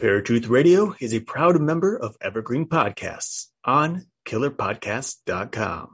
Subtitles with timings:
[0.00, 5.90] Paratruth Radio is a proud member of Evergreen Podcasts on killerpodcast.com.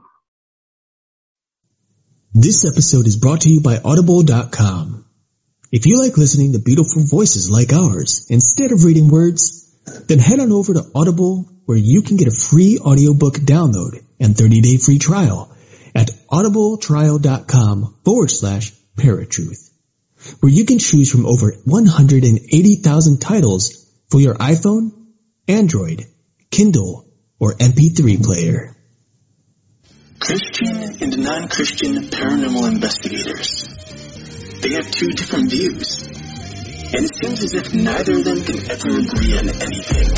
[2.33, 5.05] This episode is brought to you by audible.com.
[5.73, 9.75] If you like listening to beautiful voices like ours instead of reading words,
[10.07, 14.35] then head on over to Audible where you can get a free audiobook download and
[14.35, 15.53] 30-day free trial
[15.93, 19.69] at audibletrial.com forward slash paratruth,
[20.39, 24.91] where you can choose from over 180,000 titles for your iPhone,
[25.47, 26.05] Android,
[26.49, 27.05] Kindle,
[27.39, 28.75] or MP3 player.
[30.19, 33.67] Christian and non-Christian paranormal investigators.
[34.61, 36.03] They have two different views.
[36.07, 40.15] And it seems as if neither of them can ever agree on anything.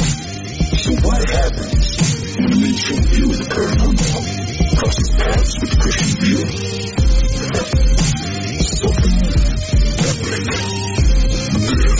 [0.78, 6.16] So what happens when a mainstream view of the paranormal crosses paths with the Christian
[6.24, 6.46] view?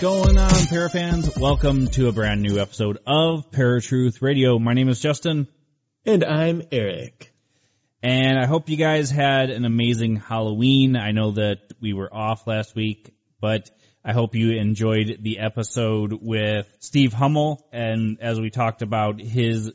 [0.00, 1.38] going on, Parafans?
[1.38, 4.58] Welcome to a brand new episode of Paratruth Radio.
[4.58, 5.46] My name is Justin.
[6.06, 7.29] And I'm Eric.
[8.02, 10.96] And I hope you guys had an amazing Halloween.
[10.96, 13.70] I know that we were off last week, but
[14.02, 19.70] I hope you enjoyed the episode with Steve Hummel and as we talked about his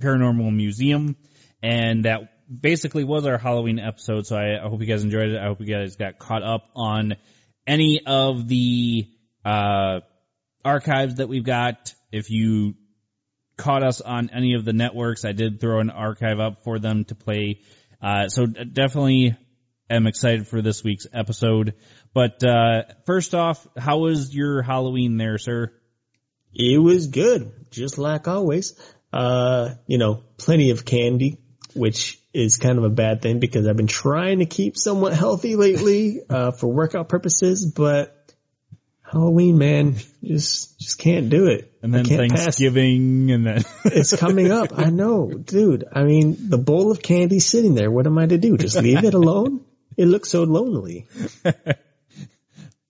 [0.00, 1.16] paranormal museum
[1.60, 4.26] and that basically was our Halloween episode.
[4.26, 5.38] So I, I hope you guys enjoyed it.
[5.38, 7.16] I hope you guys got caught up on
[7.66, 9.08] any of the
[9.44, 10.00] uh,
[10.64, 11.92] archives that we've got.
[12.12, 12.74] If you
[13.56, 17.04] caught us on any of the networks, I did throw an archive up for them
[17.06, 17.60] to play.
[18.02, 19.36] Uh, so definitely
[19.88, 21.74] am excited for this week's episode.
[22.12, 25.72] But uh, first off, how was your Halloween there, sir?
[26.54, 28.78] It was good, just like always.
[29.12, 31.38] Uh, you know, plenty of candy,
[31.74, 35.56] which is kind of a bad thing because I've been trying to keep somewhat healthy
[35.56, 38.15] lately, uh, for workout purposes, but
[39.10, 39.94] Halloween, man,
[40.24, 41.72] just just can't do it.
[41.82, 44.76] And then Thanksgiving, and then it's coming up.
[44.76, 45.84] I know, dude.
[45.92, 47.90] I mean, the bowl of candy sitting there.
[47.90, 48.56] What am I to do?
[48.56, 49.64] Just leave it alone?
[49.96, 51.06] It looks so lonely.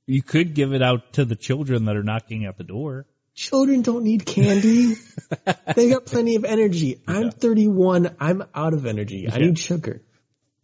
[0.07, 3.07] you could give it out to the children that are knocking at the door.
[3.35, 4.95] Children don't need candy.
[5.77, 7.03] they got plenty of energy.
[7.07, 8.17] I'm 31.
[8.19, 9.27] I'm out of energy.
[9.29, 9.35] Yeah.
[9.35, 10.01] I need sugar.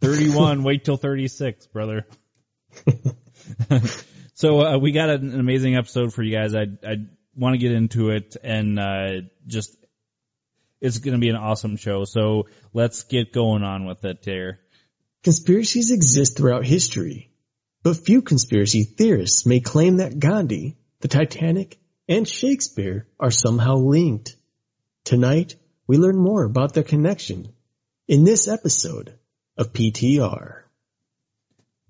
[0.01, 0.65] 31.
[0.65, 2.07] wait till 36, brother.
[4.43, 6.53] So uh, we got an amazing episode for you guys.
[6.53, 6.97] I I
[7.37, 9.73] want to get into it and uh, just
[10.81, 12.03] it's going to be an awesome show.
[12.05, 14.59] So let's get going on with it there.
[15.23, 17.31] Conspiracies exist throughout history,
[17.85, 24.35] but few conspiracy theorists may claim that Gandhi, the Titanic, and Shakespeare are somehow linked.
[25.05, 25.55] Tonight,
[25.87, 27.53] we learn more about their connection
[28.09, 29.17] in this episode
[29.57, 30.62] of PTR.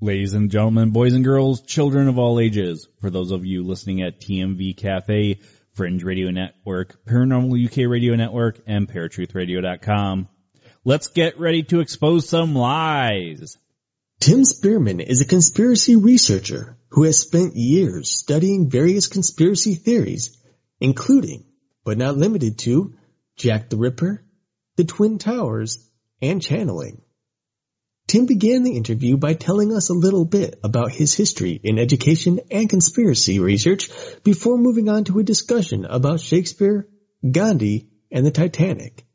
[0.03, 4.03] Ladies and gentlemen, boys and girls, children of all ages, for those of you listening
[4.03, 5.39] at TMV Cafe,
[5.75, 10.27] Fringe Radio Network, Paranormal UK Radio Network, and ParatruthRadio.com.
[10.85, 13.57] Let's get ready to expose some lies.
[14.19, 20.37] Tim Spearman is a conspiracy researcher who has spent years studying various conspiracy theories,
[20.81, 21.45] including,
[21.85, 22.95] but not limited to,
[23.37, 24.25] Jack the Ripper,
[24.75, 25.89] the Twin Towers,
[26.21, 27.03] and channeling.
[28.13, 32.41] Tim began the interview by telling us a little bit about his history in education
[32.51, 33.89] and conspiracy research
[34.23, 36.87] before moving on to a discussion about Shakespeare,
[37.25, 39.07] Gandhi, and the Titanic.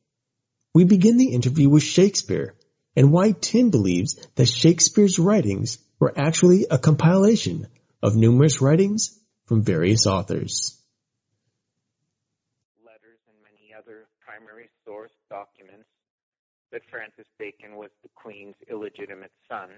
[0.73, 2.55] We begin the interview with Shakespeare
[2.95, 7.67] and why Tim believes that Shakespeare's writings were actually a compilation
[8.01, 9.15] of numerous writings
[9.45, 10.75] from various authors.
[12.83, 15.87] Letters and many other primary source documents
[16.71, 19.69] that Francis Bacon was the Queen's illegitimate son,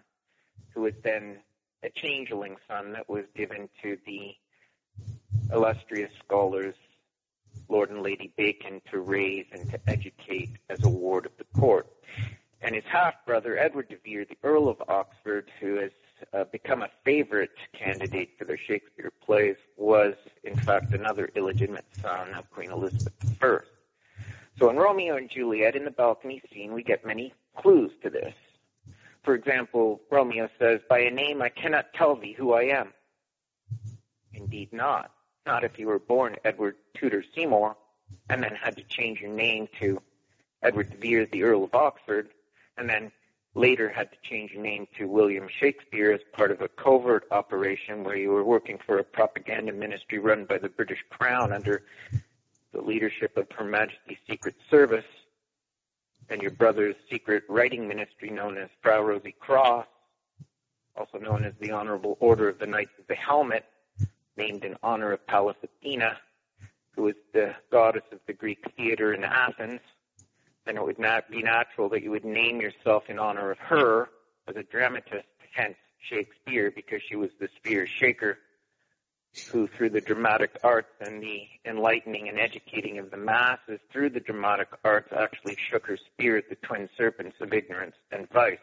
[0.73, 1.37] who was then
[1.83, 4.35] a changeling son that was given to the
[5.51, 6.75] illustrious scholars
[7.67, 11.87] Lord and Lady Bacon to raise and to educate as a ward of the court.
[12.61, 15.91] And his half brother, Edward de Vere, the Earl of Oxford, who has
[16.33, 22.33] uh, become a favorite candidate for the Shakespeare plays, was in fact another illegitimate son
[22.33, 23.59] of Queen Elizabeth I.
[24.59, 28.33] So in Romeo and Juliet, in the balcony scene, we get many clues to this.
[29.23, 32.93] For example, Romeo says, By a name I cannot tell thee who I am.
[34.33, 35.11] Indeed not.
[35.45, 37.77] Not if you were born Edward Tudor Seymour
[38.29, 40.01] and then had to change your name to
[40.61, 42.29] Edward de Vere, the Earl of Oxford,
[42.77, 43.11] and then
[43.55, 48.03] later had to change your name to William Shakespeare as part of a covert operation
[48.03, 51.83] where you were working for a propaganda ministry run by the British Crown under
[52.73, 55.05] the leadership of Her Majesty's Secret Service
[56.29, 59.87] and your brother's secret writing ministry known as Fra Rosi Crosse,
[60.95, 63.65] also known as the Honorable Order of the Knights of the Helmet,
[64.37, 66.17] named in honor of Pallas Athena,
[66.95, 69.81] who is the goddess of the Greek theater in Athens,
[70.65, 74.09] then it would not be natural that you would name yourself in honor of her
[74.47, 78.37] as a dramatist, hence Shakespeare, because she was the spear shaker
[79.51, 84.19] who, through the dramatic arts and the enlightening and educating of the masses through the
[84.19, 88.57] dramatic arts, actually shook her spear at the twin serpents of ignorance and vice.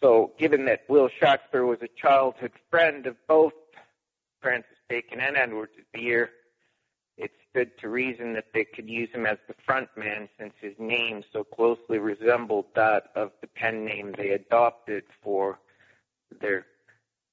[0.00, 3.54] So, given that Will Shakespeare was a childhood friend of both
[4.42, 6.30] Francis Bacon and Edward de Vere,
[7.16, 10.74] it stood to reason that they could use him as the front man since his
[10.78, 15.58] name so closely resembled that of the pen name they adopted for
[16.40, 16.66] their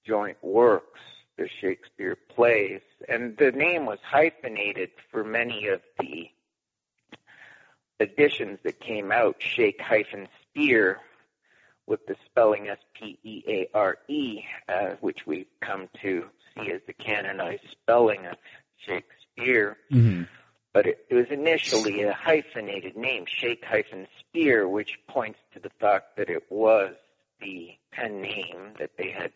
[0.05, 1.01] joint works
[1.37, 2.81] the Shakespeare plays.
[3.07, 6.29] And the name was hyphenated for many of the
[7.99, 10.99] editions that came out, Shake hyphen Spear,
[11.85, 16.25] with the spelling S-P-E-A-R-E, uh, which we've come to
[16.55, 18.37] see as the canonized spelling of
[18.77, 19.77] Shakespeare.
[19.91, 20.23] Mm-hmm.
[20.73, 25.69] But it, it was initially a hyphenated name, Shake hyphen Spear, which points to the
[25.79, 26.95] fact that it was
[27.41, 29.31] the pen name that they had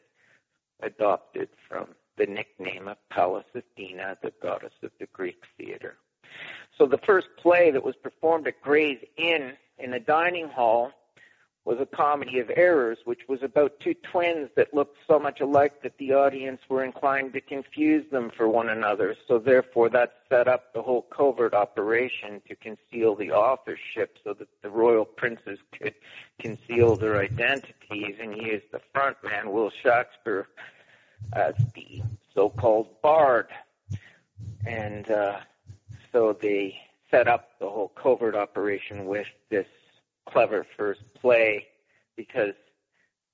[0.81, 1.87] adopted from
[2.17, 5.97] the nickname of Pallas Athena, the goddess of the Greek theater.
[6.77, 10.91] So the first play that was performed at Gray's Inn in the dining hall
[11.67, 15.81] was a comedy of errors, which was about two twins that looked so much alike
[15.83, 19.17] that the audience were inclined to confuse them for one another.
[19.27, 24.47] So therefore that set up the whole covert operation to conceal the authorship so that
[24.61, 25.93] the royal princes could
[26.39, 30.47] conceal their identities and use the front man, Will Shakespeare,
[31.33, 32.01] as the
[32.33, 33.47] so-called bard.
[34.65, 35.39] And uh,
[36.13, 36.79] so they
[37.11, 39.67] set up the whole covert operation with this
[40.27, 41.67] clever first play
[42.15, 42.53] because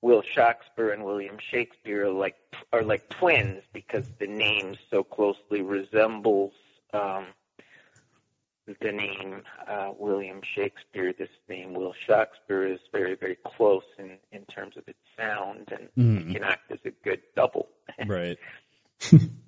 [0.02, 2.36] Will Shakespeare and William Shakespeare are like
[2.72, 6.52] are like twins because the name so closely resembles
[6.92, 7.26] um,
[8.66, 11.14] the name uh, William Shakespeare.
[11.18, 15.88] This name Will Shakespeare is very very close in in terms of its sound and
[15.96, 16.32] mm.
[16.34, 17.68] can act as a good double.
[18.06, 18.38] Right.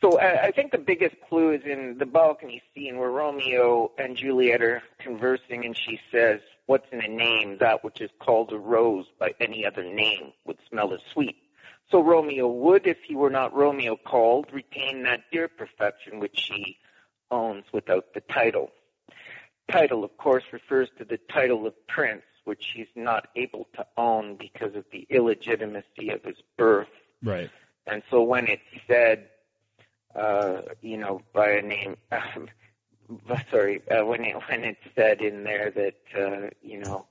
[0.00, 4.16] So I, I think the biggest clue is in the balcony scene where Romeo and
[4.16, 7.58] Juliet are conversing, and she says, "What's in a name?
[7.58, 11.36] That which is called a rose by any other name would smell as sweet."
[11.90, 16.78] So Romeo would, if he were not Romeo called, retain that dear perfection which she
[17.30, 18.70] owns without the title.
[19.70, 24.36] Title, of course, refers to the title of prince, which he's not able to own
[24.36, 26.88] because of the illegitimacy of his birth.
[27.22, 27.50] Right.
[27.86, 29.28] And so when it's said
[30.18, 31.96] uh, you know, by a name.
[32.12, 32.48] Um,
[33.50, 37.06] sorry, uh, when it, when it's said in there that uh, you know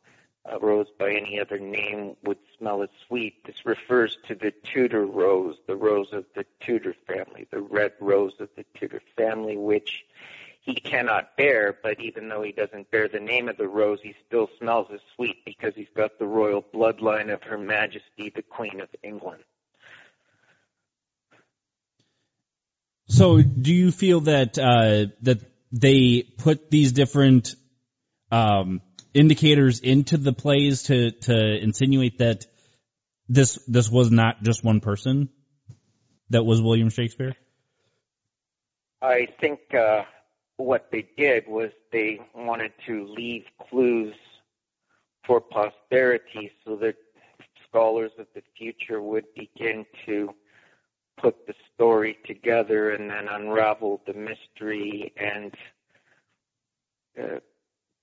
[0.46, 5.06] a rose by any other name would smell as sweet, this refers to the Tudor
[5.06, 10.06] rose, the rose of the Tudor family, the red rose of the Tudor family, which
[10.62, 14.14] he cannot bear, but even though he doesn't bear the name of the rose, he
[14.28, 18.82] still smells as sweet because he's got the royal bloodline of Her Majesty, the Queen
[18.82, 19.44] of England.
[23.18, 25.40] So, do you feel that uh, that
[25.72, 27.56] they put these different
[28.32, 28.80] um,
[29.12, 32.46] indicators into the plays to to insinuate that
[33.28, 35.30] this this was not just one person
[36.30, 37.36] that was William Shakespeare?
[39.02, 40.04] I think uh,
[40.58, 44.14] what they did was they wanted to leave clues
[45.26, 46.98] for posterity so that
[47.68, 50.36] scholars of the future would begin to
[51.18, 55.56] put the story together and then unravel the mystery and
[57.22, 57.40] uh,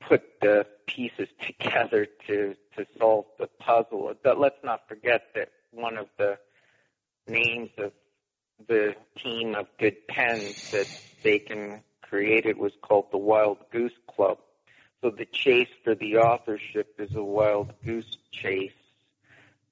[0.01, 4.13] put the pieces together to to solve the puzzle.
[4.23, 6.39] But let's not forget that one of the
[7.27, 7.93] names of
[8.69, 10.87] the team of good pens that
[11.23, 14.39] Bacon created was called the Wild Goose Club.
[15.01, 18.73] So the chase for the authorship is a wild goose chase,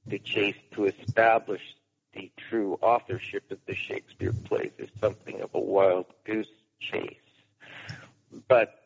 [0.07, 1.63] the chase to establish
[2.15, 6.47] the true authorship of the Shakespeare plays is something of a wild goose
[6.81, 7.17] chase.
[8.49, 8.83] But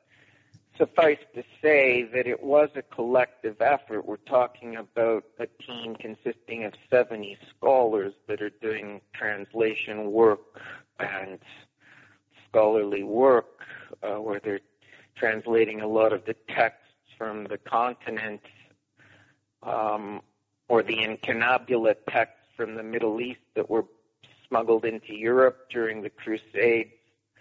[0.76, 4.06] suffice to say that it was a collective effort.
[4.06, 10.61] We're talking about a team consisting of 70 scholars that are doing translation work
[10.99, 11.38] and
[12.49, 13.62] scholarly work
[14.02, 14.61] uh, where they're
[15.16, 16.83] translating a lot of the texts
[17.16, 18.42] from the continent
[19.62, 20.21] um,
[20.68, 23.84] or the incunabula texts from the Middle East that were
[24.48, 26.90] smuggled into Europe during the Crusades,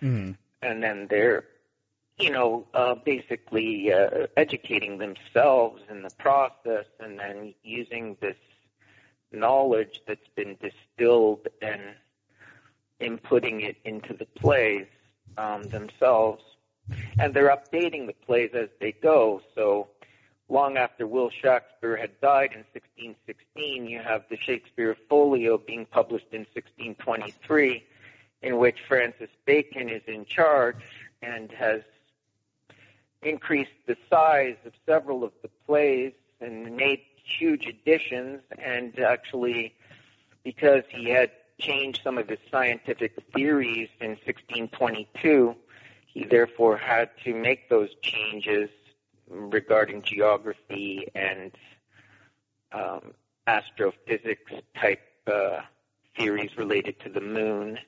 [0.01, 0.31] Mm-hmm.
[0.61, 1.45] and then they're,
[2.17, 8.35] you know, uh, basically uh, educating themselves in the process, and then using this
[9.31, 11.81] knowledge that's been distilled and
[13.01, 14.87] inputting it into the plays
[15.37, 16.43] um, themselves,
[17.19, 19.41] and they're updating the plays as they go.
[19.55, 19.87] So
[20.49, 26.27] long after Will Shakespeare had died in 1616, you have the Shakespeare Folio being published
[26.31, 27.83] in 1623,
[28.41, 30.75] in which Francis Bacon is in charge
[31.21, 31.81] and has
[33.21, 38.41] increased the size of several of the plays and made huge additions.
[38.59, 39.73] And actually
[40.43, 45.55] because he had changed some of his scientific theories in 1622
[46.15, 48.69] he therefore had to make those changes
[49.29, 51.51] regarding geography and
[52.71, 53.13] um,
[53.47, 55.61] astrophysics type uh,
[56.17, 57.79] theories related to the moon.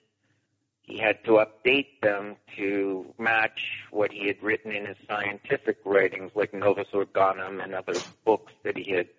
[0.81, 6.31] He had to update them to match what he had written in his scientific writings,
[6.33, 9.09] like Novus Organum and other books that he had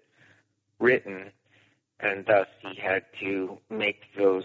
[0.79, 1.31] written,
[2.01, 4.45] and thus he had to make those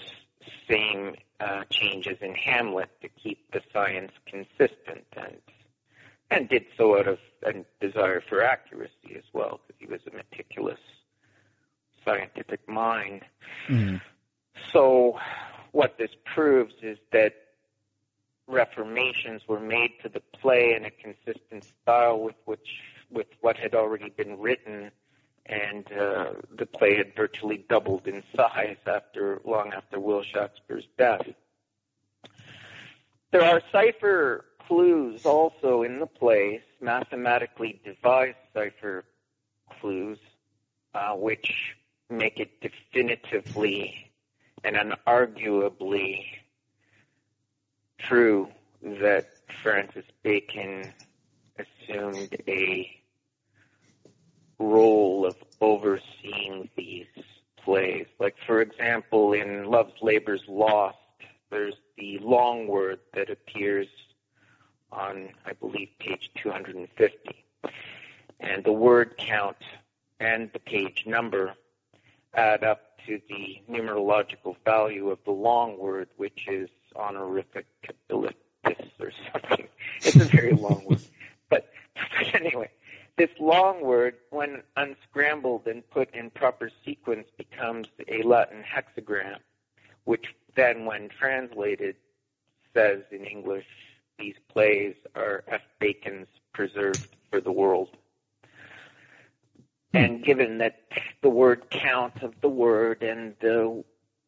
[0.70, 5.38] same uh, changes in Hamlet to keep the science consistent and
[6.32, 10.16] and did so out of a desire for accuracy as well, because he was a
[10.16, 10.80] meticulous
[12.06, 13.22] scientific mind.
[13.70, 13.98] Mm-hmm.
[14.72, 15.20] So,
[15.72, 17.34] what this proves is that
[18.48, 22.68] reformations were made to the play in a consistent style with which
[23.12, 24.92] with what had already been written,
[25.46, 31.28] and uh, the play had virtually doubled in size after long after Will Shakespeare's death.
[33.32, 39.04] There are cipher clues also in the plays, mathematically devised cipher
[39.80, 40.20] clues,
[40.94, 41.76] uh, which
[42.10, 44.12] make it definitively
[44.64, 46.26] and unarguably
[48.00, 48.48] true
[48.82, 49.28] that
[49.62, 50.94] Francis Bacon
[51.58, 52.90] assumed a
[54.60, 57.08] role of overseeing these
[57.58, 58.08] plays.
[58.20, 60.98] Like, for example, in Love's Labor's Lost,
[61.50, 63.88] there's the long word that appears
[64.92, 67.46] on, I believe, page 250.
[68.40, 69.58] And the word count
[70.20, 71.54] and the page number
[72.34, 78.34] add up to the numerological value of the long word, which is honorificabilitus
[79.00, 79.68] or something.
[79.98, 81.02] It's a very long word.
[81.50, 82.70] But, but anyway,
[83.18, 89.38] this long word, when unscrambled and put in proper sequence, becomes a Latin hexagram,
[90.06, 91.96] which then, when translated,
[92.74, 93.66] says in English,
[94.18, 95.62] these plays are F.
[95.80, 97.90] Bacon's preserved for the world.
[99.94, 100.80] And given that
[101.22, 103.84] the word count of the word and the,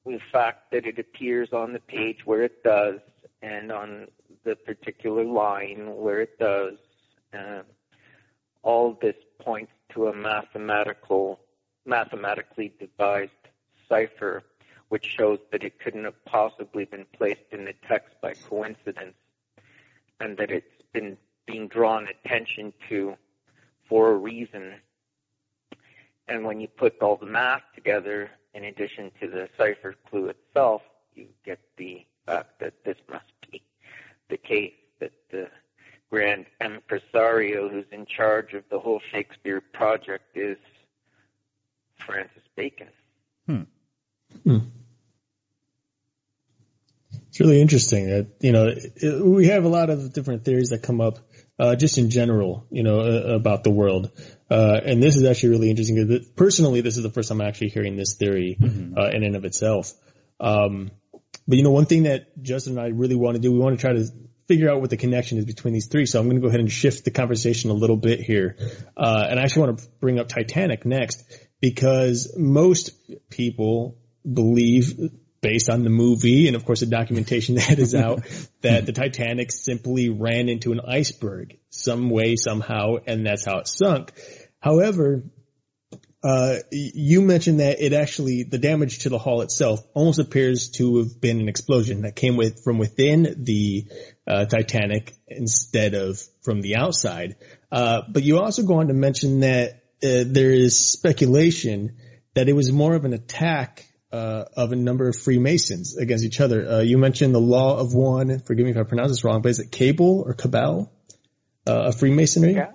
[0.05, 2.99] the fact that it appears on the page where it does
[3.41, 4.05] and on
[4.43, 6.73] the particular line where it does,
[7.33, 7.61] uh,
[8.61, 11.39] all this points to a mathematical,
[11.85, 13.31] mathematically devised
[13.87, 14.43] cipher,
[14.89, 19.15] which shows that it couldn't have possibly been placed in the text by coincidence,
[20.19, 21.15] and that it's been
[21.45, 23.15] being drawn attention to
[23.87, 24.73] for a reason.
[26.27, 28.31] And when you put all the math together,
[28.75, 30.81] addition to the cipher clue itself,
[31.15, 33.61] you get the fact that this must be
[34.29, 35.47] the case that the
[36.09, 40.57] grand impresario who's in charge of the whole Shakespeare project is
[42.05, 42.87] Francis Bacon.
[43.47, 43.61] Hmm.
[44.43, 44.57] Hmm.
[47.29, 50.83] It's really interesting that you know it, we have a lot of different theories that
[50.83, 51.19] come up
[51.59, 54.11] uh, just in general, you know, uh, about the world.
[54.49, 56.07] Uh, and this is actually really interesting.
[56.07, 58.97] Because personally, this is the first time I'm actually hearing this theory Mhm.
[58.97, 59.93] uh, in and of itself.
[60.39, 60.91] Um,
[61.47, 63.77] but you know, one thing that Justin and I really want to do, we want
[63.77, 64.05] to try to
[64.47, 66.05] figure out what the connection is between these three.
[66.05, 68.57] So I'm going to go ahead and shift the conversation a little bit here.
[68.95, 71.23] Uh, and I actually want to bring up Titanic next
[71.61, 72.91] because most
[73.29, 73.97] people
[74.31, 74.93] believe
[75.45, 78.23] based on the movie and of course the documentation that is out
[78.61, 83.67] that the Titanic simply ran into an iceberg some way somehow and that's how it
[83.67, 84.11] sunk.
[84.59, 85.23] However,
[86.23, 90.97] uh, you mentioned that it actually, the damage to the hull itself almost appears to
[90.97, 93.85] have been an explosion that came with, from within the,
[94.25, 97.35] uh, Titanic instead of from the outside.
[97.71, 101.97] Uh, but you also go on to mention that, uh, there is speculation
[102.33, 106.39] that it was more of an attack, uh, of a number of Freemasons against each
[106.39, 106.67] other.
[106.67, 109.49] Uh, you mentioned the law of one, forgive me if I pronounce this wrong, but
[109.49, 110.91] is it Cable or Cabal?
[111.67, 112.53] Uh, of Freemasonry?
[112.53, 112.71] Yeah.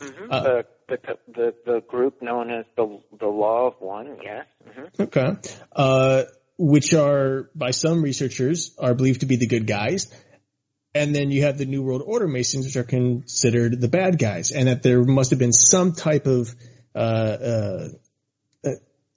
[0.00, 4.18] hmm Uh, the, the the the group known as the the Law of One.
[4.22, 4.46] Yes.
[4.64, 5.36] hmm Okay.
[5.74, 6.22] Uh,
[6.56, 10.12] which are, by some researchers, are believed to be the good guys.
[10.94, 14.52] And then you have the New World Order Masons, which are considered the bad guys.
[14.52, 16.54] And that there must have been some type of,
[16.94, 17.88] uh, uh,
[18.64, 18.70] uh,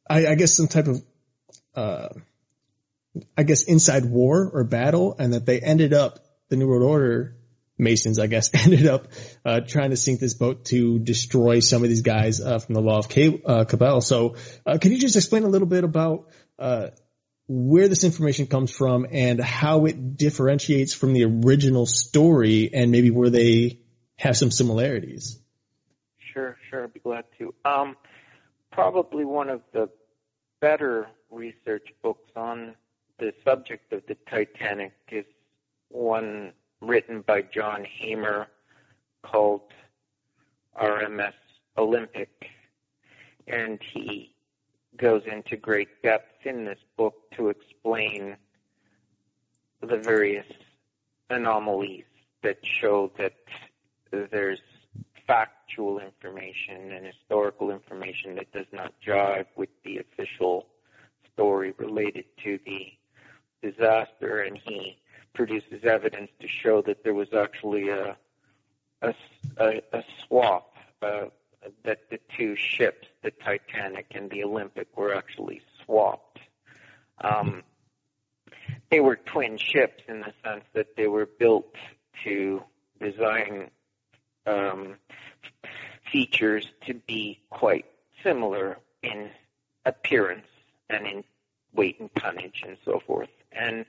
[0.10, 1.04] I, I guess some type of,
[1.75, 2.10] uh,
[3.38, 7.38] I guess inside war or battle and that they ended up, the New World Order
[7.77, 9.08] Masons, I guess, ended up,
[9.46, 12.82] uh, trying to sink this boat to destroy some of these guys, uh, from the
[12.82, 14.01] Law of Ca- uh, Cabal.
[14.01, 16.89] So, uh, can you just explain a little bit about, uh,
[17.48, 23.12] where this information comes from and how it differentiates from the original story and maybe
[23.12, 23.80] where they
[24.18, 25.39] have some similarities.
[26.34, 26.86] Sure, sure.
[26.86, 27.53] I'd be glad to.
[27.65, 27.96] Um,
[28.72, 29.89] probably one of the
[30.62, 32.75] better research books on
[33.20, 35.25] the subject of the Titanic is
[35.90, 38.48] one written by John Hamer
[39.24, 39.62] called
[40.80, 41.34] RMS
[41.78, 42.48] Olympic.
[43.48, 44.34] And he
[44.98, 48.38] goes into great depth in this book to explain
[49.82, 50.46] the various
[51.30, 52.06] anomalies
[52.42, 53.34] that show that
[54.12, 54.62] there's
[55.25, 60.68] factual information and historical information that does not jive with the official
[61.34, 62.92] story related to the
[63.62, 64.98] disaster, and he
[65.34, 68.16] produces evidence to show that there was actually a
[69.02, 69.13] a,
[69.58, 71.25] a, a swap, uh,
[71.84, 76.40] that the two ships, the Titanic and the Olympic, were actually swapped.
[77.22, 77.63] Um,
[78.90, 81.75] they were twin ships in the sense that they were built
[82.24, 82.63] to
[83.02, 83.72] design
[84.46, 84.96] um,
[86.12, 87.86] features to be quite
[88.24, 89.30] similar in
[89.86, 90.48] appearance
[90.90, 91.24] and in
[91.74, 93.30] weight and tonnage and so forth.
[93.52, 93.86] And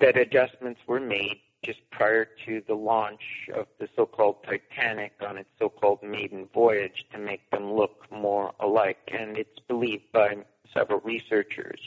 [0.00, 5.48] that adjustments were made just prior to the launch of the so-called Titanic on its
[5.58, 8.98] so-called maiden voyage to make them look more alike.
[9.08, 10.36] And it's believed by
[10.72, 11.80] several researchers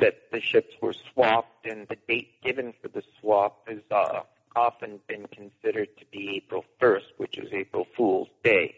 [0.00, 4.20] that the ships were swapped, and the date given for the swap has uh,
[4.54, 8.76] often been considered to be April 1st, which is April Fool's Day.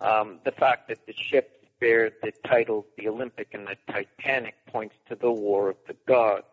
[0.00, 4.94] Um, the fact that the ships bear the titles the Olympic and the Titanic points
[5.08, 6.44] to the War of the Gods,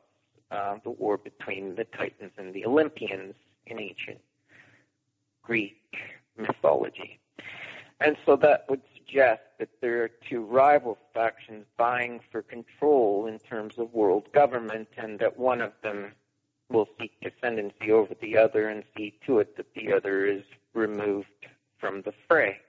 [0.51, 3.35] uh, the war between the Titans and the Olympians
[3.65, 4.19] in ancient
[5.41, 5.95] Greek
[6.37, 7.19] mythology.
[7.99, 13.39] And so that would suggest that there are two rival factions vying for control in
[13.39, 16.11] terms of world government, and that one of them
[16.69, 21.47] will seek ascendancy over the other and see to it that the other is removed
[21.77, 22.59] from the fray.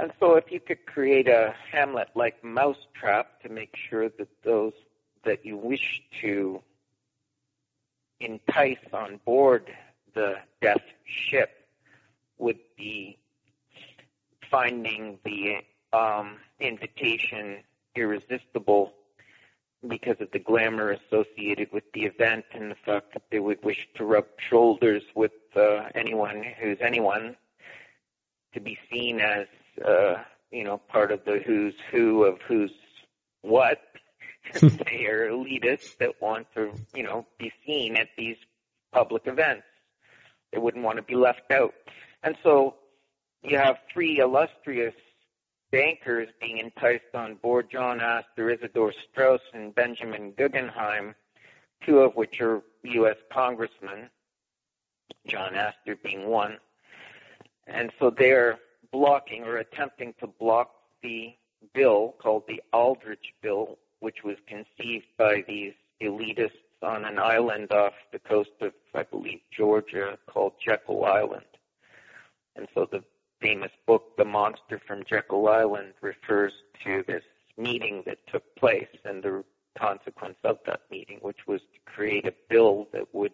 [0.00, 4.72] And so, if you could create a Hamlet like mousetrap to make sure that those
[5.26, 6.62] that you wish to
[8.18, 9.70] entice on board
[10.14, 11.50] the death ship
[12.38, 13.18] would be
[14.50, 15.58] finding the
[15.92, 17.58] um, invitation
[17.94, 18.94] irresistible
[19.86, 23.86] because of the glamour associated with the event and the fact that they would wish
[23.96, 27.36] to rub shoulders with uh, anyone who's anyone
[28.54, 29.46] to be seen as
[29.86, 30.16] uh,
[30.50, 32.72] you know part of the who's who of who's
[33.42, 33.80] what
[34.60, 38.36] they are elitists that want to you know be seen at these
[38.92, 39.64] public events
[40.52, 41.74] they wouldn't want to be left out
[42.22, 42.74] and so
[43.42, 44.94] you have three illustrious
[45.70, 51.14] bankers being enticed on board John Astor, Isidor Straus, and Benjamin Guggenheim,
[51.84, 53.16] two of which are U.S.
[53.32, 54.10] congressmen,
[55.26, 56.58] John Astor being one.
[57.66, 58.58] And so they're
[58.92, 60.70] blocking or attempting to block
[61.02, 61.34] the
[61.74, 66.50] bill called the Aldrich Bill, which was conceived by these elitists
[66.82, 71.44] on an island off the coast of, I believe, Georgia called Jekyll Island.
[72.56, 73.04] And so the
[73.40, 76.52] famous book, The Monster from Jekyll Island, refers
[76.84, 77.22] to this
[77.56, 79.44] meeting that took place and the
[79.78, 83.32] consequence of that meeting, which was to create a bill that would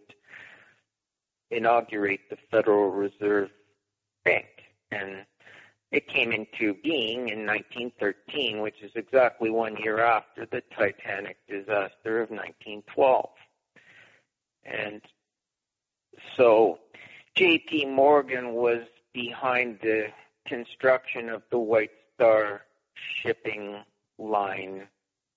[1.51, 3.51] inaugurate the Federal Reserve
[4.25, 4.47] Bank.
[4.91, 5.25] And
[5.93, 12.21] it came into being in 1913, which is exactly one year after the Titanic disaster
[12.21, 13.29] of 1912.
[14.65, 15.01] And
[16.37, 16.81] so
[17.35, 17.87] J.P.
[17.87, 20.09] Morgan was behind the
[20.47, 22.63] construction of the White Star
[23.23, 23.83] shipping
[24.19, 24.89] line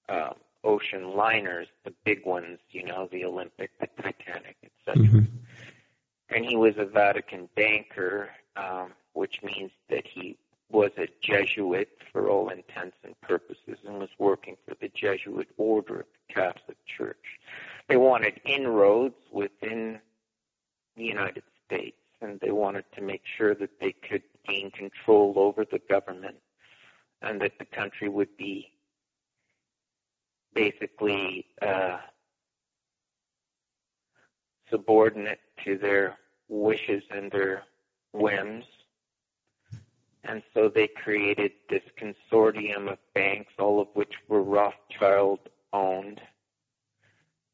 [0.07, 0.33] um,
[0.63, 5.03] ocean liners, the big ones, you know, the Olympic, the Titanic, etc.
[5.03, 5.19] Mm-hmm.
[6.29, 10.37] And he was a Vatican banker, um, which means that he
[10.71, 16.01] was a Jesuit for all intents and purposes and was working for the Jesuit order
[16.01, 17.25] of the Catholic Church.
[17.89, 19.99] They wanted inroads within
[20.95, 25.65] the United States and they wanted to make sure that they could gain control over
[25.65, 26.37] the government
[27.21, 28.71] and that the country would be
[30.53, 31.97] basically uh,
[34.69, 37.63] subordinate to their wishes and their
[38.13, 38.65] whims.
[40.23, 45.39] And so they created this consortium of banks, all of which were Rothschild
[45.71, 46.21] owned.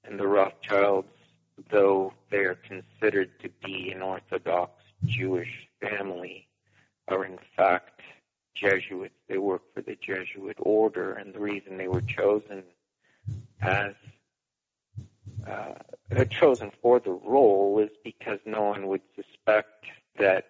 [0.04, 1.08] And the Rothschilds,
[1.72, 4.72] though they are considered to be an Orthodox
[5.06, 6.48] Jewish family,
[7.08, 8.02] are in fact
[8.56, 9.14] Jesuits.
[9.28, 12.64] They work for the Jesuit order, and the reason they were chosen
[13.62, 13.94] as
[15.48, 15.74] uh,
[16.30, 19.86] chosen for the role is because no one would suspect
[20.18, 20.46] that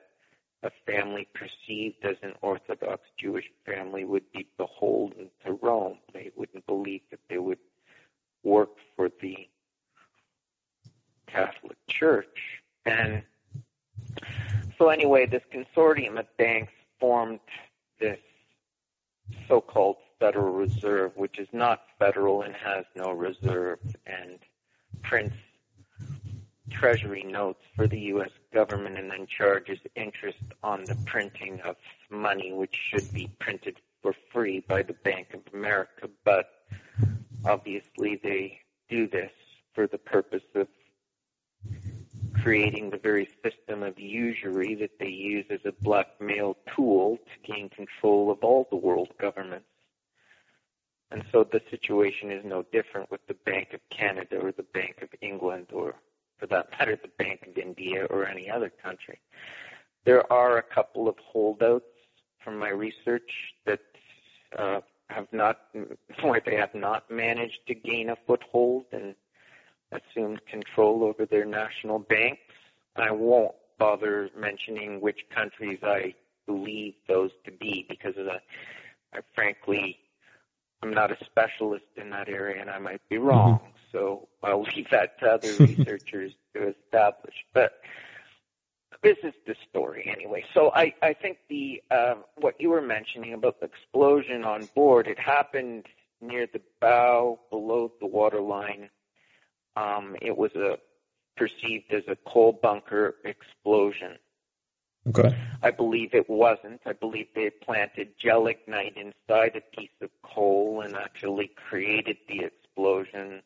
[0.65, 5.99] a family perceived as an Orthodox Jewish family would be beholden to Rome.
[6.11, 7.59] They wouldn't believe that they would
[8.43, 9.47] work for the
[11.27, 12.63] Catholic Church.
[12.85, 13.21] And
[14.77, 17.39] so anyway, this consortium of banks formed
[17.99, 18.19] this
[19.47, 24.39] so-called Federal Reserve, which is not federal and has no reserve, and
[25.03, 25.35] prints
[26.71, 28.31] treasury notes for the U.S.
[28.53, 31.75] government and then charges interest on the printing of
[32.09, 36.09] money, which should be printed for free by the Bank of America.
[36.23, 36.49] But
[37.45, 39.31] obviously, they do this
[39.73, 40.67] for the purpose of
[42.41, 47.69] creating the very system of usury that they use as a blackmail tool to gain
[47.69, 49.65] control of all the world governments.
[51.11, 54.99] And so the situation is no different with the Bank of Canada or the Bank
[55.01, 55.95] of England or,
[56.37, 59.19] for that matter, the Bank of India or any other country.
[60.05, 61.85] There are a couple of holdouts
[62.43, 63.31] from my research
[63.65, 63.79] that
[64.57, 65.61] uh, have not,
[66.21, 69.15] where they have not managed to gain a foothold and
[69.91, 72.41] assumed control over their national banks.
[72.95, 76.13] I won't bother mentioning which countries I
[76.45, 78.39] believe those to be because of the,
[79.13, 79.99] I frankly,
[80.81, 83.59] I'm not a specialist in that area and I might be wrong.
[83.95, 87.35] So I'll leave that to other researchers to establish.
[87.53, 87.79] But
[89.03, 90.43] this is the story anyway.
[90.53, 95.07] So I, I think the uh, what you were mentioning about the explosion on board,
[95.07, 95.85] it happened
[96.21, 98.89] near the bow below the waterline
[99.75, 100.77] um, it was a
[101.37, 104.17] perceived as a coal bunker explosion.
[105.07, 105.35] Okay.
[105.61, 106.81] I believe it wasn't.
[106.85, 113.43] I believe they planted gelignite inside a piece of coal and actually created the explosion.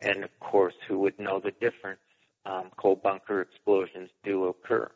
[0.00, 2.00] And of course, who would know the difference?
[2.44, 4.88] Um, coal bunker explosions do occur.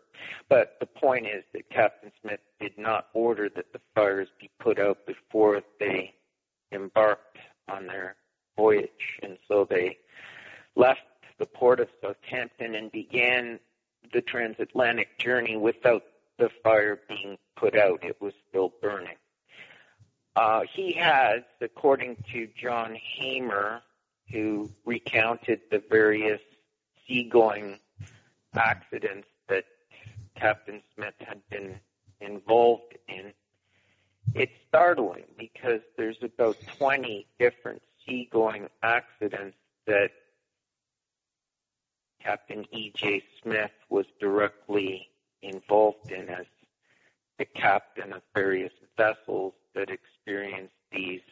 [0.48, 4.78] But the point is that Captain Smith did not order that the fires be put
[4.78, 6.14] out before they
[6.70, 8.14] embarked on their
[8.56, 9.18] voyage.
[9.22, 9.98] And so they
[10.76, 11.00] left
[11.38, 13.58] the port of Southampton and began
[14.12, 16.04] the transatlantic journey without
[16.38, 18.04] the fire being put out.
[18.04, 19.16] It was still burning.
[20.36, 23.82] Uh, he has, according to John Hamer,
[24.32, 26.40] who recounted the various
[27.06, 27.78] seagoing
[28.54, 29.64] accidents that
[30.36, 31.80] Captain Smith had been
[32.20, 33.32] involved in,
[34.34, 40.10] it's startling because there's about 20 different seagoing accidents that
[42.22, 43.22] Captain E.J.
[43.42, 45.08] Smith was directly
[45.42, 46.46] involved in as
[47.38, 51.22] the captain of various vessels that experienced these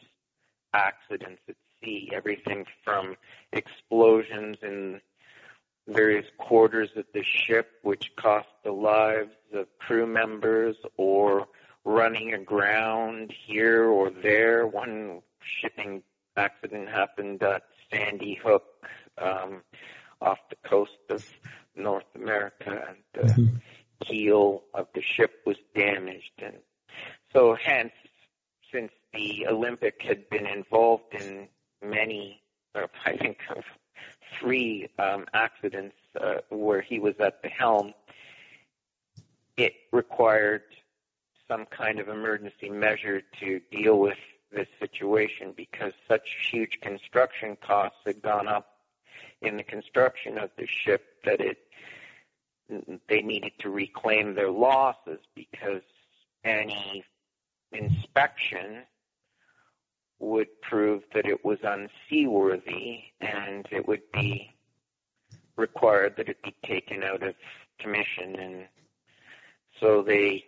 [0.73, 2.11] accidents at sea.
[2.13, 3.17] Everything from
[3.53, 5.01] explosions in
[5.87, 11.47] various quarters of the ship, which cost the lives of crew members, or
[11.85, 14.67] running aground here or there.
[14.67, 16.03] One shipping
[16.37, 18.65] accident happened at Sandy Hook.
[19.17, 19.63] Um,
[20.21, 21.25] off the coast of
[21.77, 23.57] North America, and the mm-hmm.
[24.01, 26.33] keel of the ship was damaged.
[26.39, 26.57] And
[27.33, 27.93] so, hence,
[28.73, 31.49] since the Olympic had been involved in
[31.83, 32.43] many,
[32.75, 33.65] or I think of
[34.41, 37.95] three um, accidents uh, where he was at the helm,
[39.57, 40.63] it required
[41.49, 44.19] some kind of emergency measure to deal with
[44.53, 48.67] this situation because such huge construction costs had gone up
[49.43, 51.59] in the construction of the ship that it
[53.09, 55.83] they needed to reclaim their losses because
[56.45, 57.03] any
[57.73, 58.83] inspection
[60.21, 64.53] would prove that it was unseaworthy and it would be
[65.57, 67.35] required that it be taken out of
[67.79, 68.65] commission and
[69.81, 70.45] so they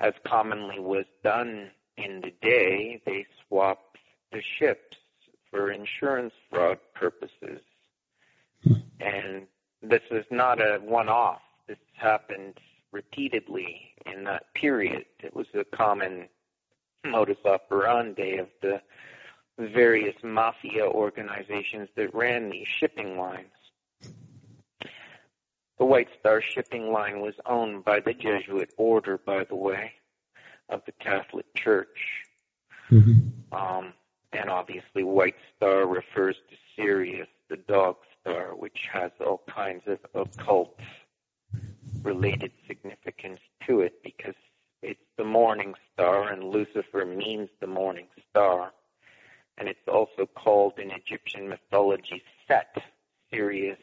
[0.00, 3.98] as commonly was done in the day they swapped
[4.32, 4.96] the ships
[5.50, 7.60] for insurance fraud purposes.
[9.00, 9.46] And
[9.82, 11.40] this is not a one off.
[11.66, 12.58] This happened
[12.92, 15.04] repeatedly in that period.
[15.20, 16.28] It was a common
[17.04, 18.80] modus operandi of the
[19.58, 23.46] various mafia organizations that ran these shipping lines.
[25.78, 29.92] The White Star shipping line was owned by the Jesuit order, by the way,
[30.68, 32.24] of the Catholic Church.
[32.90, 33.54] Mm-hmm.
[33.54, 33.94] Um,
[34.32, 39.98] and obviously, White Star refers to Sirius, the dog star, which has all kinds of
[40.14, 40.78] occult
[42.02, 44.34] related significance to it because
[44.82, 48.72] it's the morning star, and Lucifer means the morning star.
[49.58, 52.74] And it's also called in Egyptian mythology Set.
[53.30, 53.78] Sirius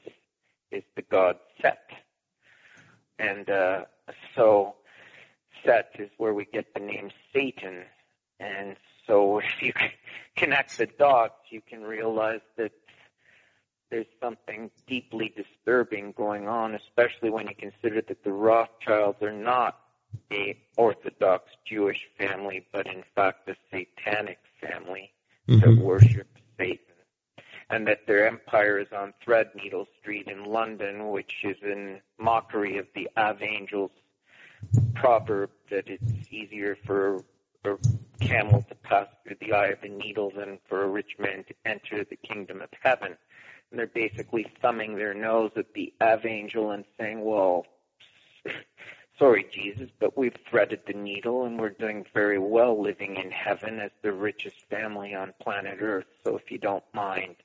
[0.72, 1.90] is the god Set.
[3.20, 3.86] And uh,
[4.36, 4.76] so
[5.64, 7.84] Set is where we get the name Satan.
[8.40, 9.74] And so if you
[10.36, 12.72] connect the dots, you can realize that
[13.90, 19.80] there's something deeply disturbing going on, especially when you consider that the Rothschilds are not
[20.32, 25.12] a Orthodox Jewish family, but in fact a satanic family
[25.47, 25.62] Mhm.
[25.62, 26.80] that worships Satan.
[27.69, 32.88] And that their empire is on Threadneedle Street in London, which is in mockery of
[32.95, 33.91] the Archangel's
[34.95, 37.23] proverb that it's easier for
[37.65, 37.77] a
[38.21, 41.53] camel to pass through the eye of a needle than for a rich man to
[41.65, 43.17] enter the kingdom of heaven.
[43.69, 47.65] And they're basically thumbing their nose at the Archangel and saying, well,
[49.17, 53.80] sorry, Jesus, but we've threaded the needle and we're doing very well living in heaven
[53.80, 56.06] as the richest family on planet Earth.
[56.23, 57.36] So if you don't mind,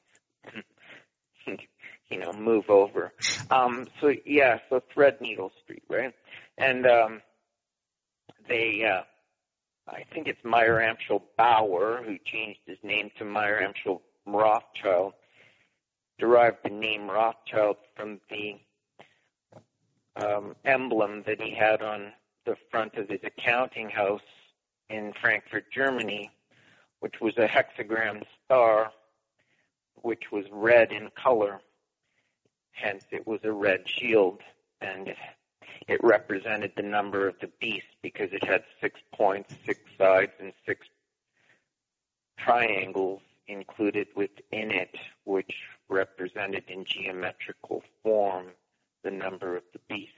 [1.46, 3.12] you know, move over.
[3.50, 6.14] Um, so yeah, so Threadneedle Street, right?
[6.58, 7.22] And um,
[8.48, 9.02] they, uh,
[9.88, 15.14] I think it's Meyer Amschel Bauer who changed his name to Meyer Amschel Rothschild,
[16.18, 18.56] derived the name Rothschild from the
[20.16, 22.12] um, emblem that he had on
[22.44, 24.20] the front of his accounting house
[24.90, 26.31] in Frankfurt, Germany,
[27.01, 28.92] which was a hexagram star,
[30.03, 31.61] which was red in color.
[32.72, 34.40] Hence, it was a red shield,
[34.81, 35.14] and
[35.88, 40.53] it, represented the number of the beast because it had six points, six sides, and
[40.66, 40.87] six
[42.38, 45.55] triangles included within it, which
[45.88, 48.46] represented in geometrical form
[49.05, 50.11] the number of the beast.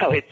[0.00, 0.26] so it's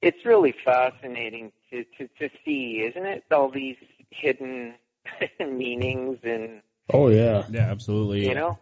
[0.00, 3.24] it's really fascinating to, to, to see, isn't it?
[3.32, 3.76] All these
[4.10, 4.74] hidden
[5.40, 6.62] meanings and
[6.92, 7.44] Oh yeah.
[7.50, 8.26] Yeah, absolutely.
[8.28, 8.58] you know,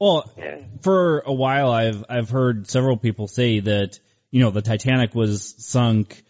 [0.00, 0.58] Well, yeah.
[0.82, 3.98] for a while, I've I've heard several people say that
[4.30, 6.22] you know the Titanic was sunk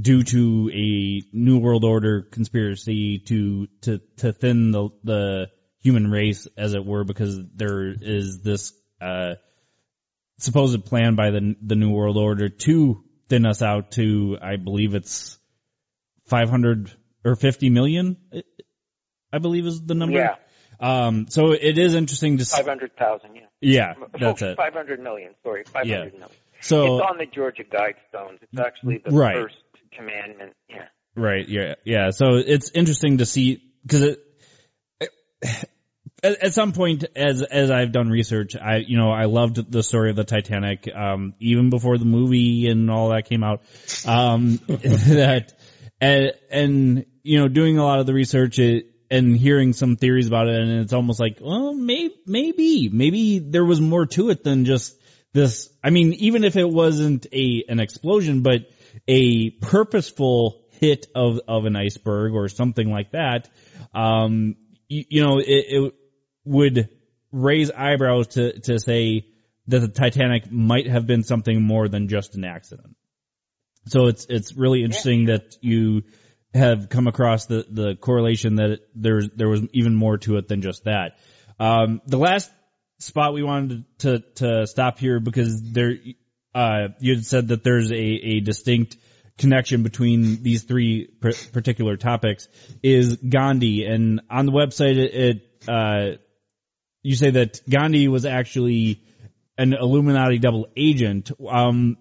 [0.00, 5.50] due to a New World Order conspiracy to to to thin the the
[5.84, 9.34] human race, as it were, because there is this uh,
[10.38, 14.94] supposed plan by the the New World Order to thin us out to, I believe
[14.94, 15.38] it's
[16.26, 16.90] five hundred
[17.24, 18.16] or fifty million.
[19.32, 20.18] I believe is the number.
[20.18, 20.36] Yeah.
[20.80, 22.56] Um, so it is interesting to see.
[22.56, 23.42] Five hundred thousand, yeah.
[23.60, 24.56] Yeah, that's it.
[24.56, 25.34] Five hundred million.
[25.42, 26.30] Sorry, five hundred million.
[26.60, 28.38] So it's on the Georgia Guidestones.
[28.42, 29.36] It's actually the Right.
[29.36, 29.56] first
[29.92, 30.54] commandment.
[30.68, 30.86] Yeah.
[31.14, 31.46] Right.
[31.46, 31.74] Yeah.
[31.84, 32.10] Yeah.
[32.10, 34.18] So it's interesting to see because it,
[36.24, 39.82] at, at some point, as as I've done research, I you know I loved the
[39.82, 43.62] story of the Titanic, um, even before the movie and all that came out.
[44.06, 45.52] Um, that
[46.00, 50.26] and and you know doing a lot of the research it, and hearing some theories
[50.26, 54.42] about it, and it's almost like, well, maybe maybe maybe there was more to it
[54.42, 54.96] than just
[55.34, 55.68] this.
[55.84, 58.70] I mean, even if it wasn't a an explosion, but
[59.06, 63.50] a purposeful hit of of an iceberg or something like that,
[63.94, 64.56] um,
[64.88, 65.94] you, you know, it, it
[66.44, 66.88] would
[67.32, 69.26] raise eyebrows to to say
[69.66, 72.96] that the Titanic might have been something more than just an accident.
[73.86, 76.02] So it's it's really interesting that you
[76.54, 80.48] have come across the the correlation that it, there there was even more to it
[80.48, 81.18] than just that.
[81.58, 82.50] Um, the last
[82.98, 85.94] spot we wanted to to stop here because there
[86.54, 88.96] uh, you had said that there's a a distinct
[89.36, 91.08] connection between these three
[91.52, 92.46] particular topics
[92.82, 96.18] is Gandhi and on the website it, it uh,
[97.04, 99.00] you say that Gandhi was actually
[99.56, 101.30] an Illuminati double agent.
[101.48, 101.98] Um,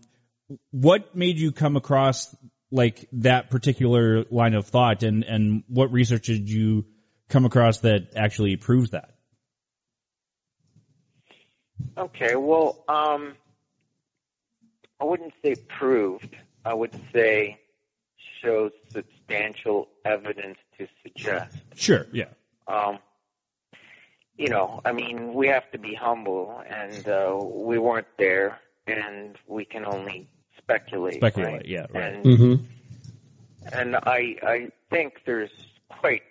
[0.72, 2.36] what made you come across
[2.72, 6.86] like that particular line of thought and, and what research did you
[7.30, 9.12] come across that actually proves that?
[11.98, 12.36] Okay.
[12.36, 13.36] Well, um,
[15.00, 16.36] I wouldn't say proved.
[16.66, 17.60] I would say
[18.42, 21.58] shows substantial evidence to suggest.
[21.76, 22.08] Sure.
[22.14, 22.30] Yeah.
[22.68, 23.00] Um,
[24.38, 29.38] you know, I mean, we have to be humble, and uh, we weren't there and
[29.48, 31.16] we can only speculate.
[31.16, 31.66] Speculate, right?
[31.66, 32.14] yeah, right.
[32.14, 32.64] And, Mm-hmm.
[33.72, 35.52] and I I think there's
[35.90, 36.24] quite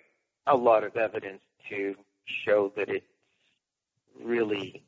[0.47, 3.05] a lot of evidence to show that it's
[4.21, 4.83] really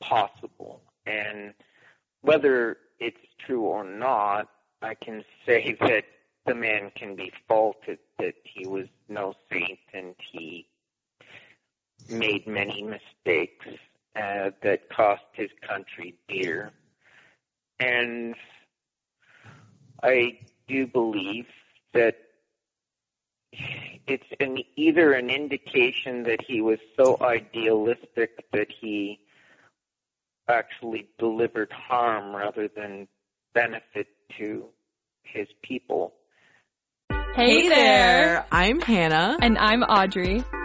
[0.00, 0.82] possible.
[1.06, 1.54] And
[2.22, 3.16] whether it's
[3.46, 4.48] true or not,
[4.82, 6.04] I can say that
[6.46, 10.66] the man can be faulted that he was no saint and he
[12.08, 13.66] made many mistakes
[14.16, 16.70] uh, that cost his country dear.
[17.80, 18.34] And
[20.02, 20.38] I
[20.68, 21.46] do believe
[21.92, 22.16] that
[24.06, 29.20] it's an, either an indication that he was so idealistic that he
[30.48, 33.08] actually delivered harm rather than
[33.54, 34.66] benefit to
[35.22, 36.14] his people.
[37.34, 38.46] Hey there!
[38.52, 39.38] I'm Hannah.
[39.40, 40.44] And I'm Audrey.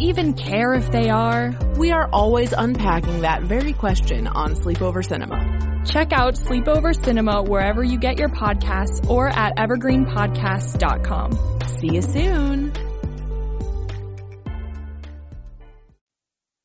[0.00, 1.56] even care if they are?
[1.76, 5.84] We are always unpacking that very question on Sleepover Cinema.
[5.84, 11.60] Check out Sleepover Cinema wherever you get your podcasts or at evergreenpodcasts.com.
[11.78, 12.72] See you soon.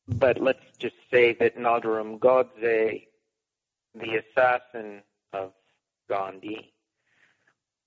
[0.07, 3.07] But let's just say that Nathuram Godse,
[3.93, 5.51] the assassin of
[6.09, 6.73] Gandhi,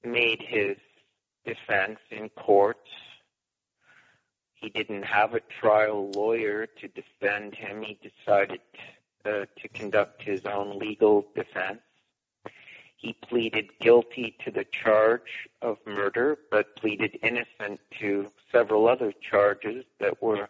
[0.05, 0.77] made his
[1.45, 2.79] defense in court.
[4.61, 7.83] He didn't have a trial lawyer to defend him.
[7.83, 8.61] He decided
[9.25, 11.81] uh, to conduct his own legal defense.
[12.97, 19.85] He pleaded guilty to the charge of murder, but pleaded innocent to several other charges
[20.01, 20.49] that were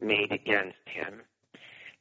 [0.00, 1.20] made against him.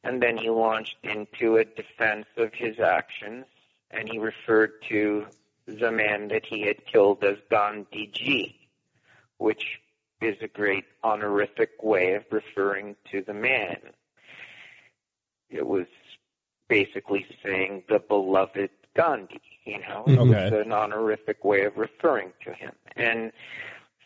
[0.05, 3.45] And then he launched into a defense of his actions,
[3.91, 5.27] and he referred to
[5.67, 8.55] the man that he had killed as Gandhiji,
[9.37, 9.81] which
[10.21, 13.77] is a great honorific way of referring to the man.
[15.49, 15.87] It was
[16.67, 22.53] basically saying the beloved Gandhi, you know, it was an honorific way of referring to
[22.53, 22.73] him.
[22.95, 23.31] And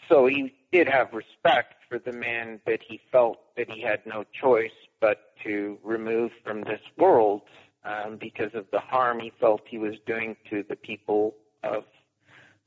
[0.08, 4.23] so he did have respect for the man that he felt that he had no
[4.39, 7.41] choice but to remove from this world
[7.86, 11.84] um, because of the harm he felt he was doing to the people of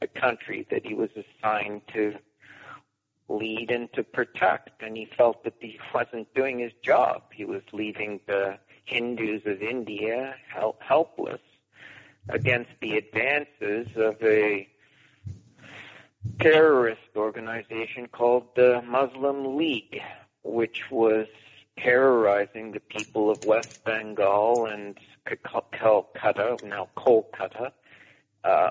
[0.00, 2.14] the country that he was assigned to
[3.28, 4.82] lead and to protect.
[4.82, 7.22] And he felt that he wasn't doing his job.
[7.32, 11.40] He was leaving the Hindus of India hel- helpless
[12.28, 14.68] against the advances of a
[16.40, 20.00] terrorist organization called the Muslim League,
[20.42, 21.26] which was
[21.78, 24.98] terrorizing the people of West Bengal and
[25.44, 27.72] Cal- Calcutta, now Kolkata,
[28.46, 28.70] uh,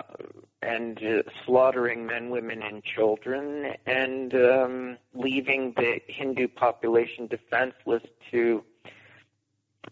[0.62, 8.64] and uh, slaughtering men, women, and children, and um, leaving the Hindu population defenseless to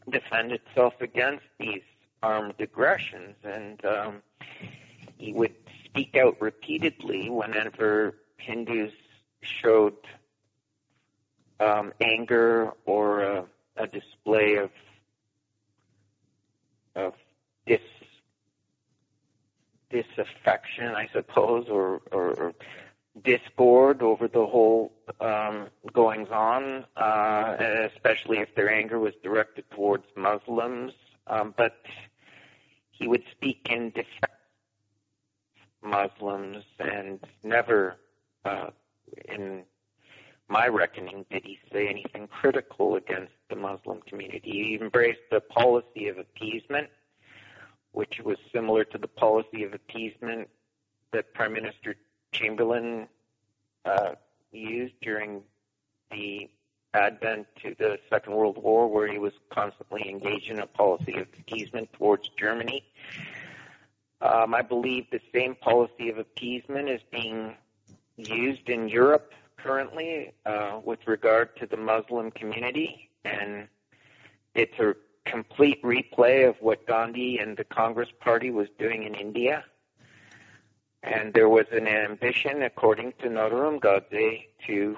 [0.09, 1.81] defend itself against these
[2.23, 3.35] armed aggressions.
[3.43, 4.21] And um,
[5.17, 5.53] he would
[5.85, 8.93] speak out repeatedly whenever Hindus
[9.41, 9.97] showed
[11.59, 13.45] um, anger or a,
[13.77, 14.71] a display of
[16.95, 17.13] of
[17.65, 17.81] dis
[19.93, 22.53] disaffection, I suppose, or, or, or
[23.23, 27.55] discord over the whole um, goings on, uh,
[27.93, 30.93] especially if their anger was directed towards Muslims.
[31.27, 31.77] Um, but
[32.91, 34.33] he would speak in defense
[35.83, 37.97] of Muslims and never,
[38.45, 38.71] uh,
[39.29, 39.63] in
[40.49, 44.51] my reckoning, did he say anything critical against the Muslim community.
[44.51, 46.89] He embraced the policy of appeasement,
[47.93, 50.49] which was similar to the policy of appeasement
[51.11, 51.95] that Prime Minister
[52.31, 53.07] Chamberlain
[53.85, 54.15] uh,
[54.51, 55.43] used during
[56.11, 56.49] the
[56.93, 61.27] advent to the Second World War, where he was constantly engaged in a policy of
[61.39, 62.83] appeasement towards Germany.
[64.21, 67.55] Um, I believe the same policy of appeasement is being
[68.17, 73.67] used in Europe currently uh, with regard to the Muslim community, and
[74.55, 79.63] it's a complete replay of what Gandhi and the Congress Party was doing in India.
[81.01, 83.81] And there was an ambition, according to Nathuram
[84.67, 84.97] to,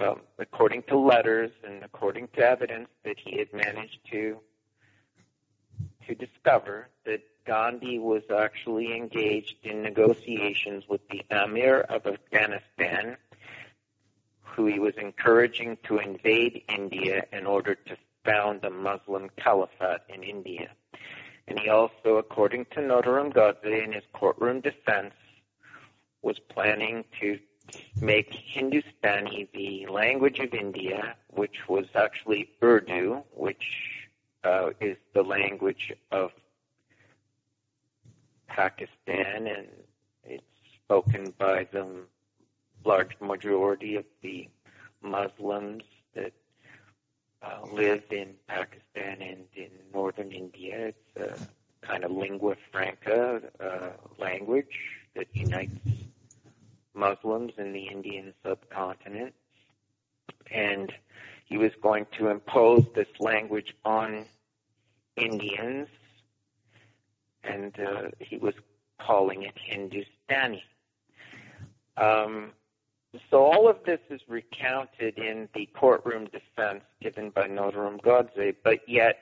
[0.00, 4.38] um, according to letters and according to evidence, that he had managed to
[6.06, 13.16] to discover that Gandhi was actually engaged in negotiations with the Amir of Afghanistan,
[14.42, 20.22] who he was encouraging to invade India in order to found a Muslim caliphate in
[20.22, 20.70] India.
[21.46, 25.14] And he also, according to Nathuram Godse in his courtroom defense,
[26.22, 27.38] was planning to
[28.00, 34.08] make Hindustani the language of India, which was actually Urdu, which
[34.44, 36.30] uh, is the language of
[38.46, 39.68] Pakistan, and
[40.24, 40.44] it's
[40.84, 41.86] spoken by the
[42.84, 44.48] large majority of the
[45.02, 46.32] Muslims that
[47.42, 50.88] uh, live in Pakistan and in northern India.
[50.88, 54.78] It's a kind of lingua franca uh, language
[55.14, 55.72] that unites
[56.94, 59.34] Muslims in the Indian subcontinent.
[60.50, 60.92] And
[61.44, 64.26] he was going to impose this language on
[65.16, 65.88] Indians,
[67.42, 68.54] and uh, he was
[69.00, 70.62] calling it Hindustani.
[71.96, 72.52] Um,
[73.30, 78.86] so all of this is recounted in the courtroom defense given by Nathuram Godse, but
[78.88, 79.18] yet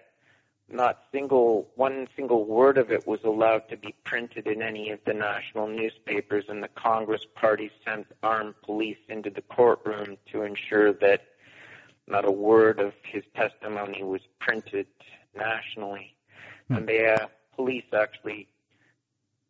[0.68, 4.98] not single one single word of it was allowed to be printed in any of
[5.06, 10.92] the national newspapers and the Congress party sent armed police into the courtroom to ensure
[10.92, 11.22] that
[12.08, 14.86] not a word of his testimony was printed
[15.36, 16.14] nationally.
[16.68, 16.74] Hmm.
[16.74, 18.48] And the uh, police actually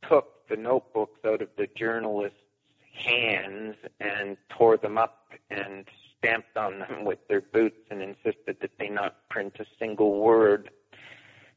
[0.07, 2.39] took the notebooks out of the journalists'
[2.97, 5.85] hands and tore them up and
[6.19, 10.71] stamped on them with their boots and insisted that they not print a single word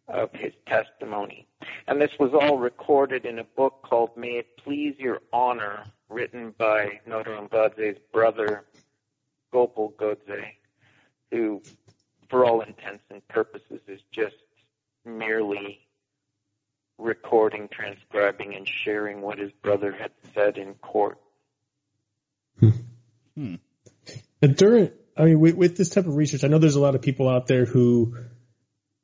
[0.07, 1.47] of his testimony.
[1.87, 6.53] And this was all recorded in a book called May It Please Your Honor, written
[6.57, 8.65] by Nathuram Godse's brother,
[9.51, 10.53] Gopal Godse,
[11.31, 11.61] who,
[12.29, 14.35] for all intents and purposes, is just
[15.05, 15.79] merely
[16.97, 21.19] recording, transcribing, and sharing what his brother had said in court.
[23.39, 23.55] Hmm.
[24.41, 26.95] And during, I mean, with, with this type of research, I know there's a lot
[26.95, 28.17] of people out there who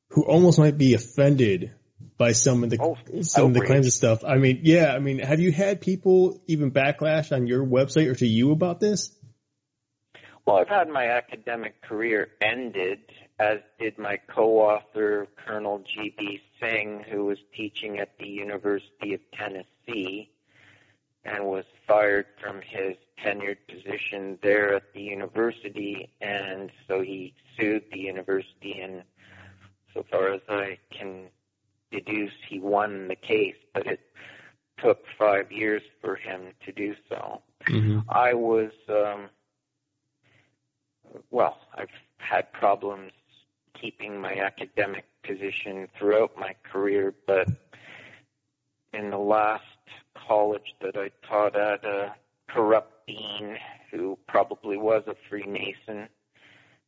[0.09, 1.71] who almost might be offended
[2.17, 4.25] by some of the oh, some of the kinds of stuff.
[4.25, 8.15] I mean, yeah, I mean, have you had people even backlash on your website or
[8.15, 9.09] to you about this?
[10.45, 12.99] Well, I've had my academic career ended,
[13.39, 16.41] as did my co-author, Colonel G.B.
[16.59, 20.29] Singh, who was teaching at the University of Tennessee
[21.26, 27.84] and was fired from his tenured position there at the university, and so he sued
[27.91, 29.03] the university and
[29.93, 31.28] so far as I can
[31.91, 34.01] deduce, he won the case, but it
[34.78, 37.41] took five years for him to do so.
[37.67, 37.99] Mm-hmm.
[38.09, 39.30] I was, um,
[41.32, 43.13] well, I've had problems
[43.73, 47.47] keeping my academic position throughout my career, but
[48.93, 49.63] in the last
[50.28, 52.15] college that I taught at, a
[52.47, 53.57] corrupt dean
[53.91, 56.07] who probably was a Freemason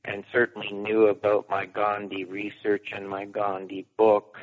[0.06, 4.38] and certainly knew about my Gandhi research and my Gandhi book,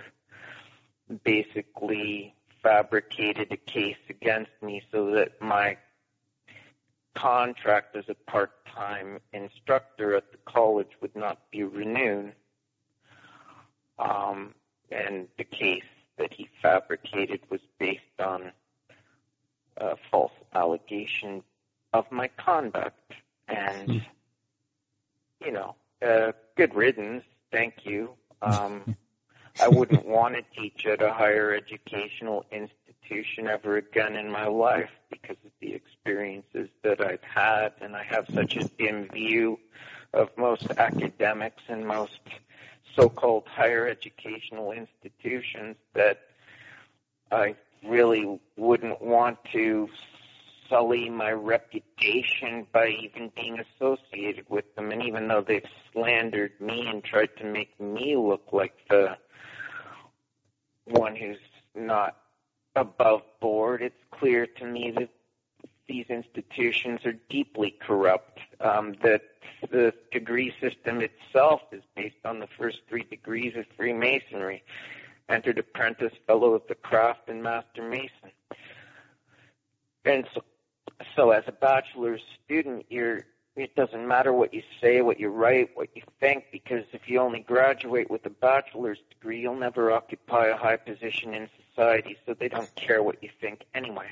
[1.24, 5.76] basically fabricated a case against me so that my
[7.14, 12.32] contract as a part-time instructor at the college would not be renewed.
[13.98, 14.54] Um,
[14.90, 15.84] and the case
[16.18, 18.52] that he fabricated was based on
[19.76, 21.42] a false allegation
[21.92, 23.12] of my conduct.
[23.48, 23.98] And hmm
[25.44, 25.74] you know,
[26.06, 27.24] uh, good riddance.
[27.52, 28.10] Thank you.
[28.42, 28.86] Um,
[29.58, 34.90] I wouldn't want to teach at a higher educational institution ever again in my life
[35.10, 39.58] because of the experiences that I've had, and I have such a dim view
[40.12, 42.20] of most academics and most
[42.96, 46.20] so-called higher educational institutions that
[47.30, 47.56] I
[47.86, 49.88] really wouldn't want to
[50.68, 54.90] sully my reputation by even being associated with them.
[54.90, 59.16] And even though they've slandered me and tried to make me look like the
[60.84, 61.38] one who's
[61.74, 62.16] not
[62.76, 65.10] above board, it's clear to me that
[65.86, 68.40] these institutions are deeply corrupt.
[68.60, 69.22] Um, that
[69.70, 74.62] the degree system itself is based on the first three degrees of Freemasonry
[75.28, 78.30] entered apprentice, fellow of the craft, and master mason.
[80.04, 80.42] And so
[81.16, 83.24] so as a bachelor's student, you're
[83.56, 87.20] it doesn't matter what you say, what you write, what you think, because if you
[87.20, 92.34] only graduate with a bachelor's degree, you'll never occupy a high position in society, so
[92.34, 94.08] they don't care what you think anyway.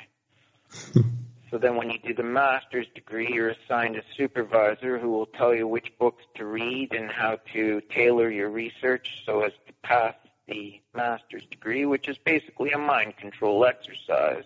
[1.51, 5.53] so then when you do the master's degree, you're assigned a supervisor who will tell
[5.53, 10.15] you which books to read and how to tailor your research so as to pass
[10.53, 14.45] the master's degree, which is basically a mind control exercise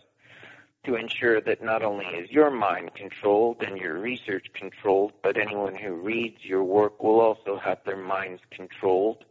[0.84, 5.74] to ensure that not only is your mind controlled and your research controlled, but anyone
[5.74, 9.24] who reads your work will also have their minds controlled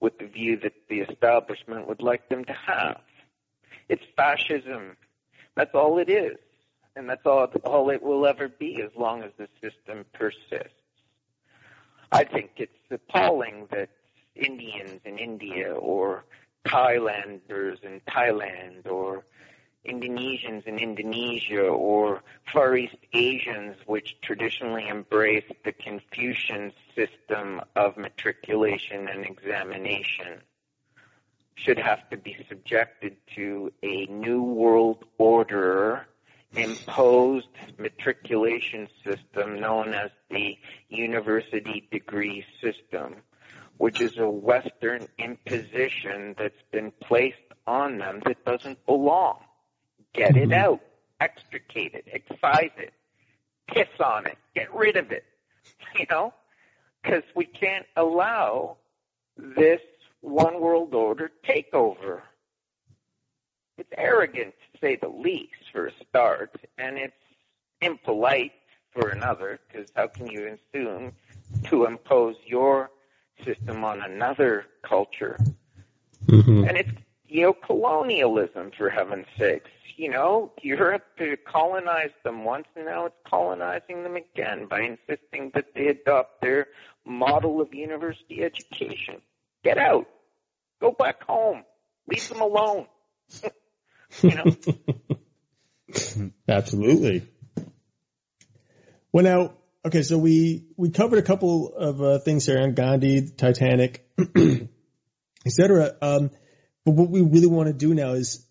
[0.00, 3.00] with the view that the establishment would like them to have.
[3.88, 4.96] It's fascism.
[5.56, 6.36] That's all it is.
[6.94, 10.70] And that's all, all it will ever be as long as the system persists.
[12.12, 13.90] I think it's appalling that
[14.36, 16.24] Indians in India or
[16.66, 19.24] Thailanders in Thailand or
[19.84, 22.22] Indonesians in Indonesia or
[22.52, 30.40] Far East Asians, which traditionally embrace the Confucian system of matriculation and examination,
[31.54, 36.06] should have to be subjected to a new world order
[36.54, 40.58] imposed matriculation system known as the
[40.88, 43.16] university degree system,
[43.78, 49.38] which is a Western imposition that's been placed on them that doesn't belong.
[50.14, 50.52] Get it mm-hmm.
[50.52, 50.80] out.
[51.20, 52.06] Extricate it.
[52.12, 52.92] Excise it.
[53.68, 54.38] Piss on it.
[54.54, 55.24] Get rid of it.
[55.98, 56.34] You know?
[57.02, 58.76] Because we can't allow
[59.36, 59.80] this
[60.20, 62.20] one world order takeover.
[63.78, 67.14] It's arrogant to say the least for a start, and it's
[67.80, 68.52] impolite
[68.92, 71.12] for another, because how can you assume
[71.64, 72.90] to impose your
[73.44, 75.38] system on another culture?
[76.26, 76.64] Mm-hmm.
[76.64, 76.90] And it's
[77.30, 79.70] neo-colonialism, for heaven's sakes.
[79.96, 81.04] You know, Europe
[81.50, 86.66] colonized them once, and now it's colonizing them again by insisting that they adopt their
[87.06, 89.22] model of university education.
[89.64, 90.06] Get out.
[90.80, 91.64] Go back home.
[92.08, 92.86] Leave them alone.
[94.22, 96.30] you know?
[96.48, 97.26] Absolutely.
[99.12, 99.54] Well, now,
[99.86, 104.08] okay, so we we covered a couple of uh, things here on Gandhi, Titanic,
[105.46, 105.96] etc.
[106.02, 106.30] Um,
[106.84, 108.44] but what we really want to do now is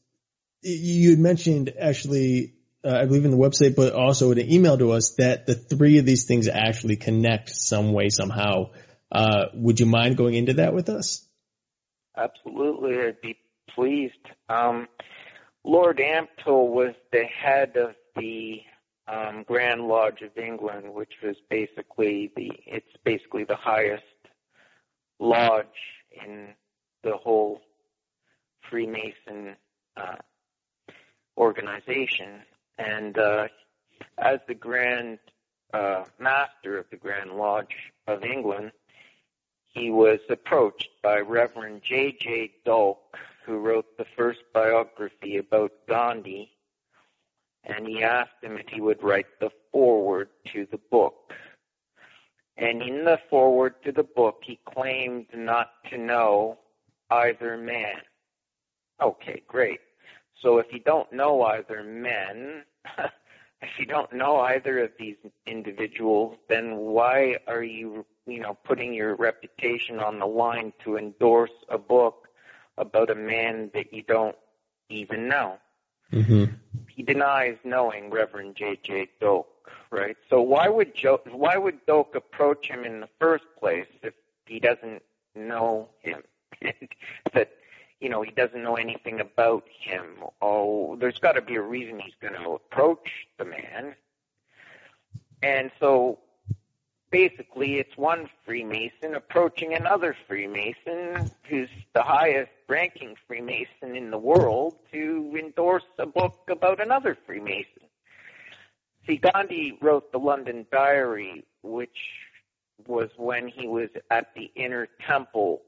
[0.62, 4.78] you had mentioned actually, uh, I believe in the website, but also in an email
[4.78, 8.72] to us that the three of these things actually connect some way somehow.
[9.12, 11.26] Uh, would you mind going into that with us?
[12.18, 13.38] Absolutely, I'd be
[13.74, 14.14] pleased.
[14.50, 14.88] Um,
[15.64, 18.62] Lord Ampthill was the head of the
[19.08, 24.04] um, Grand Lodge of England, which was basically the it's basically the highest
[25.20, 25.66] lodge
[26.26, 26.48] in
[27.04, 27.62] the whole
[28.70, 29.56] Freemason
[29.96, 30.16] uh,
[31.38, 32.42] organization.
[32.78, 33.48] And uh,
[34.18, 35.20] as the Grand
[35.74, 37.76] uh, Master of the Grand Lodge
[38.08, 38.72] of England,
[39.68, 42.16] he was approached by Reverend J.
[42.20, 42.52] J.
[42.66, 46.55] Doke, who wrote the first biography about Gandhi,
[47.66, 51.34] and he asked him if he would write the foreword to the book.
[52.58, 56.60] And in the foreword to the book, he claimed not to know
[57.10, 57.96] either man.
[59.02, 59.80] Okay, great.
[60.42, 62.64] So if you don't know either men,
[63.62, 68.94] if you don't know either of these individuals, then why are you, you know, putting
[68.94, 72.28] your reputation on the line to endorse a book
[72.78, 74.36] about a man that you don't
[74.90, 75.58] even know?
[76.14, 76.46] Mm-hmm.
[76.96, 78.80] He denies knowing Reverend J.
[78.82, 79.10] J.
[79.20, 80.16] Doke, right?
[80.30, 84.14] So why would jo- why would Doke approach him in the first place if
[84.46, 85.04] he doesn't
[85.36, 86.24] know him?
[87.34, 87.52] that
[88.00, 90.18] you know, he doesn't know anything about him.
[90.42, 93.96] Oh, there's got to be a reason he's going to approach the man.
[95.42, 96.20] And so
[97.16, 104.76] basically it's one Freemason approaching another Freemason who's the highest ranking Freemason in the world
[104.92, 107.84] to endorse a book about another Freemason.
[109.08, 111.98] See, Gandhi wrote the London Diary, which
[112.86, 115.62] was when he was at the Inner Temple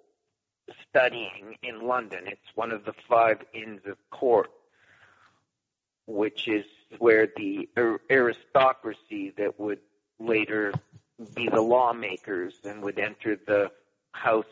[0.90, 2.24] studying in London.
[2.26, 4.52] It's one of the five Inns of Court,
[6.08, 6.66] which is
[7.00, 7.70] where the
[8.10, 9.80] aristocracy that would
[10.20, 10.74] later
[11.36, 13.72] be the lawmakers and would enter the
[14.12, 14.46] House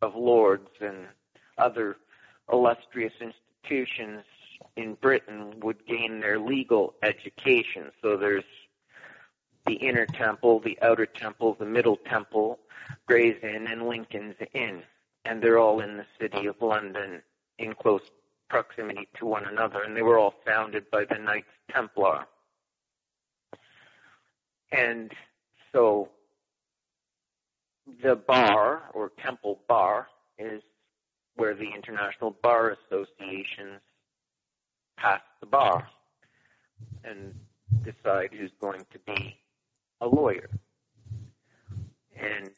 [0.00, 1.06] of Lords and
[1.58, 1.96] other
[2.52, 4.24] illustrious institutions
[4.76, 7.90] in Britain would gain their legal education.
[8.00, 8.44] So there's
[9.66, 12.58] the inner temple, the outer temple, the middle temple,
[13.06, 14.82] Gray's Inn, and Lincoln's Inn
[15.24, 17.22] and they're all in the city of London
[17.58, 18.02] in close
[18.48, 22.26] proximity to one another, and they were all founded by the Knights Templar.
[24.70, 25.12] And
[25.72, 26.08] so
[28.02, 30.08] the bar, or Temple Bar,
[30.38, 30.62] is
[31.36, 33.80] where the International Bar Associations
[34.96, 35.88] pass the bar
[37.04, 37.34] and
[37.82, 39.36] decide who's going to be
[40.00, 40.48] a lawyer.
[42.16, 42.50] And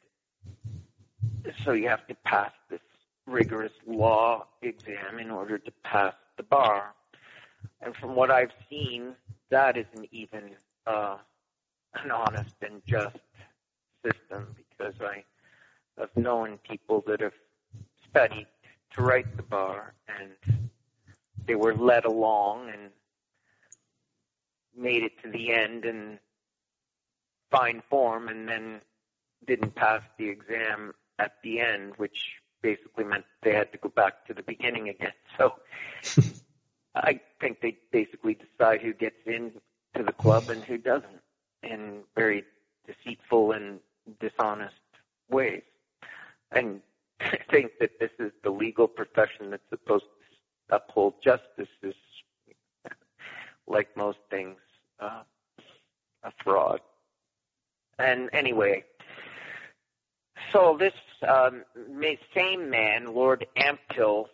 [1.64, 2.80] so you have to pass this
[3.26, 6.94] rigorous law exam in order to pass the bar.
[7.80, 9.14] And from what I've seen,
[9.50, 10.50] that isn't even
[10.86, 11.16] uh,
[12.02, 13.16] an honest and just
[14.04, 15.24] system because I
[15.98, 17.32] have known people that have
[18.10, 18.46] studied
[18.92, 20.60] to write the bar and
[21.46, 22.90] they were led along and
[24.76, 26.18] made it to the end and
[27.50, 28.80] fine form and then
[29.46, 34.26] didn't pass the exam at the end, which basically meant they had to go back
[34.26, 35.12] to the beginning again.
[35.36, 35.54] So
[36.94, 39.52] I think they basically decide who gets in
[39.96, 41.23] to the club and who doesn't
[41.64, 42.44] in very
[42.86, 43.80] deceitful and
[44.20, 44.74] dishonest
[45.30, 45.62] ways.
[46.52, 46.80] And
[47.20, 51.94] I think that this is the legal profession that's supposed to uphold justice is
[53.66, 54.58] like most things,
[55.00, 55.22] uh,
[56.22, 56.80] a fraud.
[57.98, 58.84] And anyway,
[60.52, 60.92] so this
[61.26, 61.64] um,
[62.34, 64.26] same man, Lord Ampthill,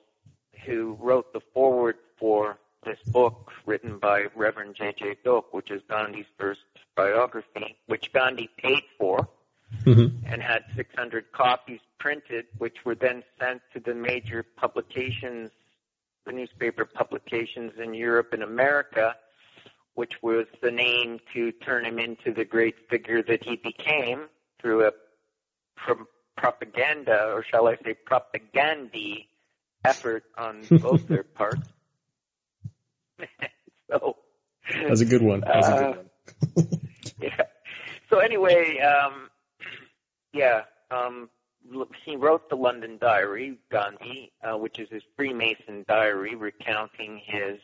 [0.65, 5.19] who wrote the foreword for this book written by Reverend J.J.
[5.25, 6.61] Doke, which is Gandhi's first
[6.97, 9.29] biography, which Gandhi paid for
[9.85, 10.25] mm-hmm.
[10.27, 15.51] and had 600 copies printed, which were then sent to the major publications,
[16.27, 19.15] the newspaper publications in Europe and America,
[19.95, 24.27] which was the name to turn him into the great figure that he became
[24.61, 24.93] through a
[25.77, 29.27] pro- propaganda, or shall I say propagandy
[29.85, 31.69] effort on both their parts.
[33.91, 34.17] so
[34.87, 35.41] that's a good one.
[35.41, 36.69] That's uh, a good one.
[37.23, 37.43] yeah.
[38.09, 39.31] So anyway, um,
[40.33, 41.29] yeah, um,
[42.05, 47.61] he wrote the London Diary, Gandhi, uh, which is his Freemason diary, recounting his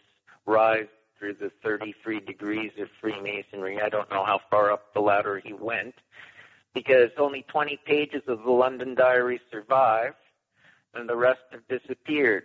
[0.47, 0.87] rise
[1.19, 3.81] through the 33 degrees of Freemasonry.
[3.81, 5.95] I don't know how far up the ladder he went,
[6.75, 10.15] because only 20 pages of the London Diary survive,
[10.95, 12.45] and the rest have disappeared.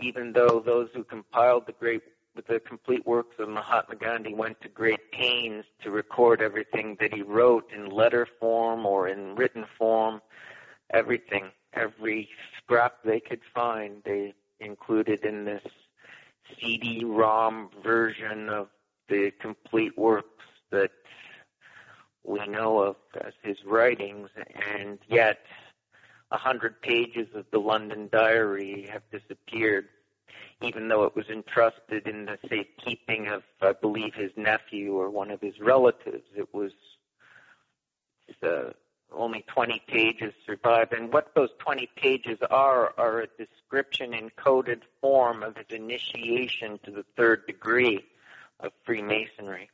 [0.00, 2.02] Even though those who compiled the great
[2.46, 7.22] the complete works of Mahatma Gandhi went to great pains to record everything that he
[7.22, 10.20] wrote in letter form or in written form,
[10.90, 15.62] everything, every scrap they could find, they included in this
[16.58, 18.68] CD-ROM version of
[19.08, 20.90] the complete works that
[22.24, 24.28] we know of as his writings,
[24.76, 25.40] and yet
[26.30, 29.88] a hundred pages of the London Diary have disappeared
[30.62, 35.30] even though it was entrusted in the safekeeping of, I believe, his nephew or one
[35.30, 36.24] of his relatives.
[36.36, 36.72] It was
[38.42, 38.70] uh,
[39.12, 40.92] only 20 pages survive.
[40.92, 46.78] And what those 20 pages are, are a description in coded form of his initiation
[46.84, 48.04] to the third degree
[48.60, 49.70] of Freemasonry.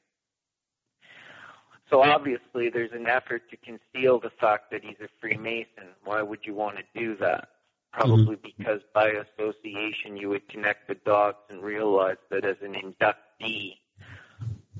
[1.91, 5.95] So obviously there's an effort to conceal the fact that he's a Freemason.
[6.05, 7.49] Why would you want to do that?
[7.95, 8.53] Probably mm-hmm.
[8.59, 13.77] because by association you would connect the dots and realize that as an inductee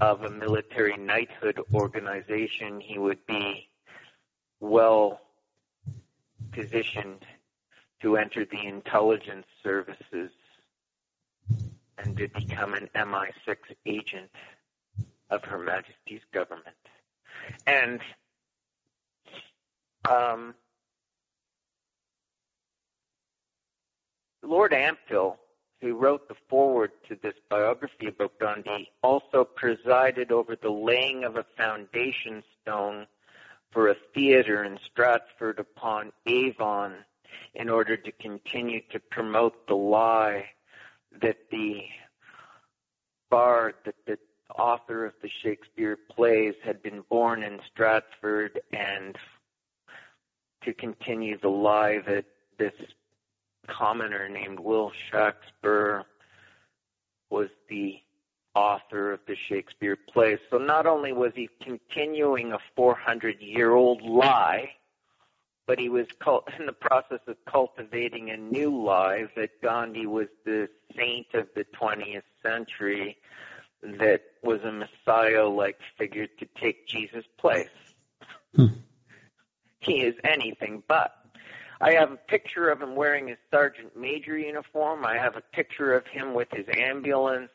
[0.01, 3.69] of a military knighthood organization, he would be
[4.61, 5.21] well
[6.53, 7.25] positioned
[8.03, 10.31] to enter the intelligence services
[11.99, 13.57] and to become an MI6
[13.87, 14.31] agent
[15.31, 16.77] of Her Majesty's government.
[17.67, 18.01] And
[20.11, 20.55] um,
[24.45, 25.37] Lord Ampthill,
[25.81, 31.37] who wrote the foreword to this biography about Gandhi, also presided over the laying of
[31.37, 33.07] a foundation stone
[33.71, 36.95] for a theater in Stratford upon Avon
[37.55, 40.47] in order to continue to promote the lie
[41.21, 41.83] that the
[43.31, 44.19] bard, that the
[44.57, 49.17] author of the Shakespeare plays had been born in Stratford and
[50.63, 52.25] to continue the lie that
[52.59, 52.73] this
[53.67, 56.05] commoner named Will Shakespeare
[57.31, 57.99] was the
[58.55, 60.39] author of the Shakespeare play.
[60.51, 64.71] So not only was he continuing a 400 year old lie,
[65.67, 66.07] but he was
[66.59, 71.65] in the process of cultivating a new lie that Gandhi was the saint of the
[71.81, 73.17] 20th century
[73.83, 77.69] that was a messiah like figure to take Jesus' place.
[78.55, 78.67] Hmm.
[79.81, 81.24] He is anything but.
[81.85, 85.05] I have a picture of him wearing his sergeant major uniform.
[85.05, 87.51] I have a picture of him with his ambulance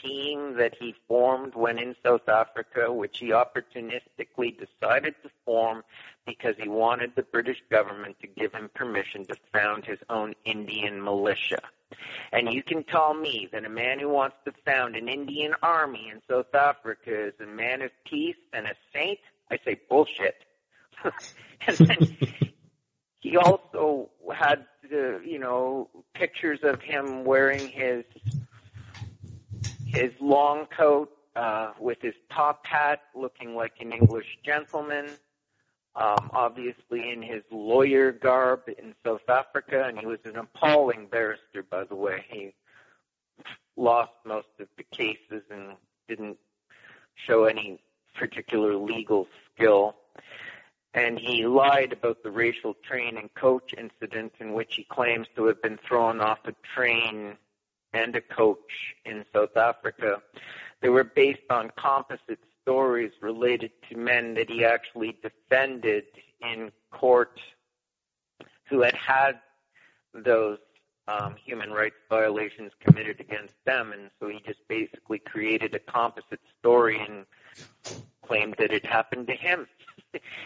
[0.00, 5.82] team that he formed when in South Africa, which he opportunistically decided to form
[6.24, 11.02] because he wanted the British government to give him permission to found his own Indian
[11.02, 11.60] militia.
[12.30, 16.08] And you can tell me that a man who wants to found an Indian army
[16.08, 19.18] in South Africa is a man of peace and a saint?
[19.50, 20.36] I say bullshit.
[21.66, 22.16] and then
[23.22, 28.04] he also had uh, you know, pictures of him wearing his
[29.86, 35.06] his long coat uh, with his top hat, looking like an English gentleman.
[35.94, 41.62] Um, obviously, in his lawyer garb in South Africa, and he was an appalling barrister,
[41.62, 42.24] by the way.
[42.28, 42.54] He
[43.76, 45.76] lost most of the cases and
[46.08, 46.38] didn't
[47.14, 47.80] show any
[48.14, 49.96] particular legal skill.
[50.94, 55.46] And he lied about the racial train and coach incident in which he claims to
[55.46, 57.36] have been thrown off a train
[57.94, 60.22] and a coach in South Africa.
[60.80, 66.04] They were based on composite stories related to men that he actually defended
[66.40, 67.40] in court
[68.68, 69.40] who had had
[70.14, 70.58] those
[71.08, 76.40] um, human rights violations committed against them, and so he just basically created a composite
[76.58, 77.26] story and
[78.26, 79.66] claimed that it happened to him.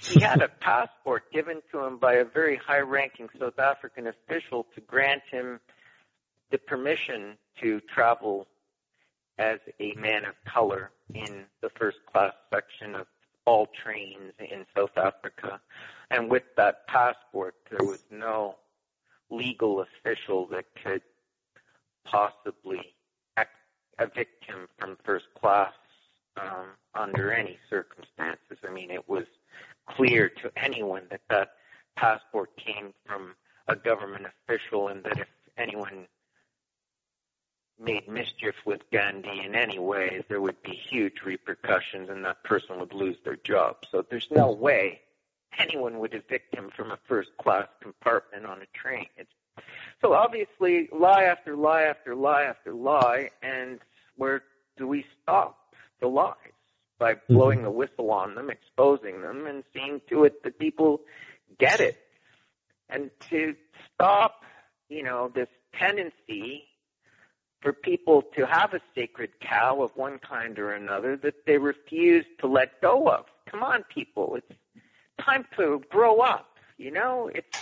[0.03, 4.81] He had a passport given to him by a very high-ranking South African official to
[4.81, 5.61] grant him
[6.51, 8.47] the permission to travel
[9.39, 13.07] as a man of color in the first class section of
[13.45, 15.61] all trains in South Africa.
[16.11, 18.57] And with that passport, there was no
[19.31, 21.03] legal official that could
[22.05, 22.95] possibly
[23.99, 25.73] evict him from first class
[26.37, 28.59] um, under any circumstances.
[28.67, 29.25] I mean, it was
[29.87, 31.51] clear to anyone that that
[31.97, 33.35] passport came from
[33.69, 36.07] a government official and that if anyone
[37.79, 42.79] made mischief with Gandhi in any way, there would be huge repercussions and that person
[42.79, 43.77] would lose their job.
[43.91, 45.01] So there's no way
[45.59, 49.07] anyone would evict him from a first class compartment on a train.
[49.17, 49.31] It's,
[50.01, 53.81] so obviously lie after lie after lie after lie and
[54.17, 54.43] where
[54.77, 55.59] do we stop
[56.01, 56.35] the lies?
[56.99, 57.35] By mm-hmm.
[57.35, 61.03] blowing the whistle on them, exposing them, and seeing to it that people
[61.59, 61.99] get it.
[62.89, 63.55] And to
[63.95, 64.43] stop,
[64.89, 66.65] you know, this tendency
[67.61, 72.25] for people to have a sacred cow of one kind or another that they refuse
[72.41, 73.27] to let go of.
[73.51, 74.37] Come on, people.
[74.37, 74.59] It's
[75.21, 76.59] time to grow up.
[76.79, 77.59] You know, it's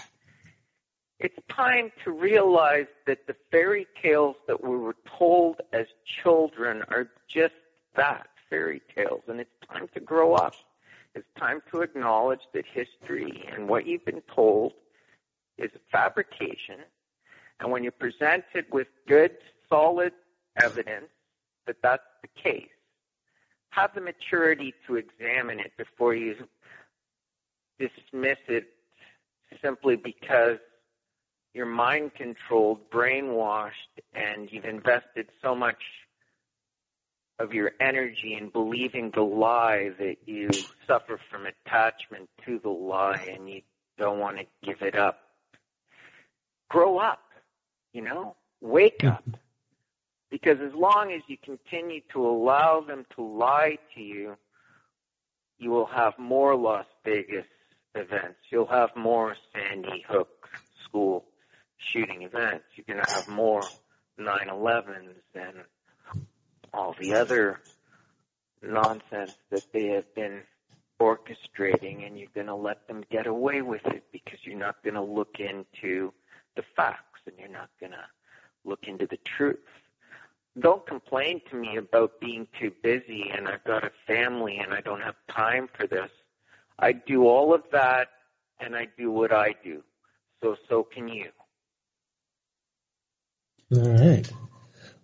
[1.21, 5.87] it's time to realize that the fairy tales that we were told as
[6.23, 7.55] children are just
[7.97, 10.55] that fairy tales, and it's time to grow up.
[11.15, 14.73] It's time to acknowledge that history and what you've been told
[15.59, 16.81] is a fabrication.
[17.61, 19.33] And when you're presented with good,
[19.69, 20.13] solid
[20.61, 21.07] evidence
[21.67, 22.69] that that's the case,
[23.71, 26.49] have the maturity to examine it before you
[27.79, 28.67] dismiss it
[29.63, 30.59] simply because
[31.55, 33.71] you're mind controlled, brainwashed,
[34.15, 35.83] and you've invested so much
[37.39, 40.51] of your energy in believing the lie that you
[40.87, 43.63] suffer from attachment to the lie and you
[43.99, 45.19] don't want to give it up.
[46.69, 47.23] Grow up,
[47.93, 48.37] you know?
[48.61, 49.09] Wake mm-hmm.
[49.09, 49.25] up.
[50.31, 54.37] Because as long as you continue to allow them to lie to you,
[55.59, 57.47] you will have more Las Vegas
[57.95, 58.39] events.
[58.51, 60.49] You'll have more Sandy Hook
[60.85, 61.25] school
[61.79, 62.65] shooting events.
[62.75, 63.63] You're going to have more
[64.19, 65.57] 9/11s and
[66.75, 67.61] all the other
[68.63, 70.43] nonsense that they have been
[71.01, 74.95] orchestrating, and you're going to let them get away with it because you're not going
[74.95, 76.13] to look into
[76.57, 78.05] the facts and you're not going to
[78.65, 79.59] look into the truth.
[80.59, 84.81] Don't complain to me about being too busy and I've got a family and I
[84.81, 86.11] don't have time for this.
[86.79, 88.09] I do all of that
[88.61, 89.83] and I do what I do.
[90.43, 91.31] So, so can you.
[93.73, 94.31] All right.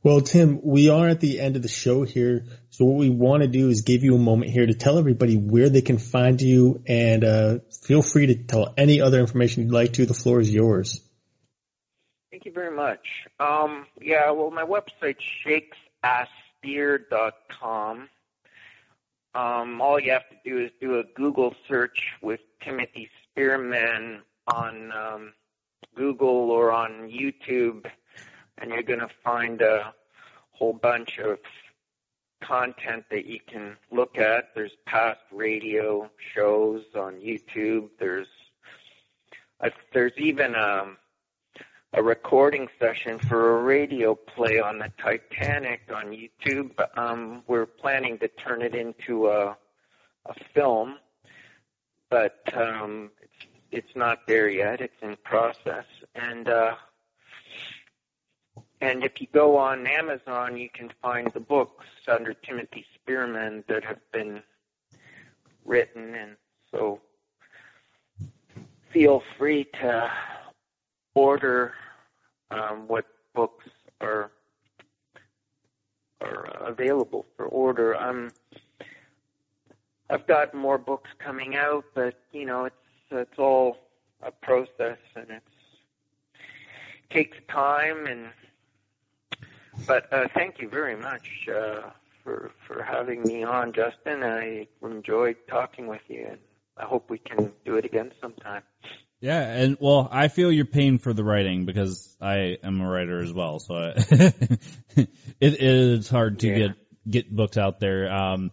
[0.03, 2.47] Well, Tim, we are at the end of the show here.
[2.71, 5.37] So what we want to do is give you a moment here to tell everybody
[5.37, 9.73] where they can find you and uh, feel free to tell any other information you'd
[9.73, 10.07] like to.
[10.07, 11.03] The floor is yours.
[12.31, 13.07] Thank you very much.
[13.39, 15.19] Um, yeah, well, my website,
[16.65, 18.09] shakesaspear.com.
[19.35, 24.93] Um, all you have to do is do a Google search with Timothy Spearman on
[24.93, 25.35] um,
[25.95, 27.85] Google or on YouTube,
[28.61, 29.95] and you're going to find a
[30.53, 31.39] whole bunch of
[32.43, 34.55] content that you can look at.
[34.55, 37.89] There's past radio shows on YouTube.
[37.99, 38.29] There's
[39.61, 40.97] uh, there's even a um,
[41.93, 46.71] a recording session for a radio play on the Titanic on YouTube.
[46.97, 49.57] Um, we're planning to turn it into a,
[50.27, 50.99] a film,
[52.09, 54.81] but um, it's it's not there yet.
[54.81, 55.85] It's in process,
[56.15, 56.75] and uh,
[58.81, 63.85] and if you go on Amazon, you can find the books under Timothy Spearman that
[63.85, 64.43] have been
[65.65, 66.37] written, and
[66.71, 67.01] so
[68.91, 70.11] feel free to
[71.15, 71.75] order
[72.51, 73.67] um, what books
[74.01, 74.31] are
[76.21, 77.97] are available for order.
[77.97, 78.31] Um,
[80.11, 82.77] I've got more books coming out, but you know, it's
[83.11, 83.79] it's all
[84.23, 85.45] a process and it's
[87.11, 88.29] takes time and
[89.87, 91.91] but uh, thank you very much uh,
[92.25, 94.23] for for having me on, Justin.
[94.23, 96.39] I enjoyed talking with you, and
[96.77, 98.63] I hope we can do it again sometime.
[99.21, 103.23] Yeah, and well, I feel your pain for the writing because I am a writer
[103.23, 103.93] as well, so I,
[104.97, 105.09] it
[105.41, 106.59] is hard to Yeah.
[106.59, 106.71] get
[107.09, 108.11] get books out there.
[108.13, 108.51] Um,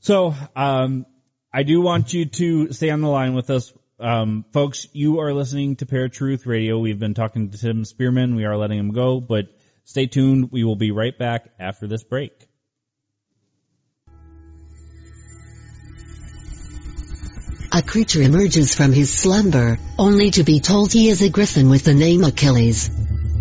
[0.00, 1.04] so um,
[1.52, 4.86] I do want you to stay on the line with us, um, folks.
[4.92, 6.78] You are listening to Paratruth Radio.
[6.78, 8.34] We've been talking to Tim Spearman.
[8.36, 9.46] We are letting him go, but
[9.86, 10.50] stay tuned.
[10.52, 12.32] We will be right back after this break.
[17.72, 21.84] A creature emerges from his slumber, only to be told he is a griffin with
[21.84, 22.90] the name Achilles.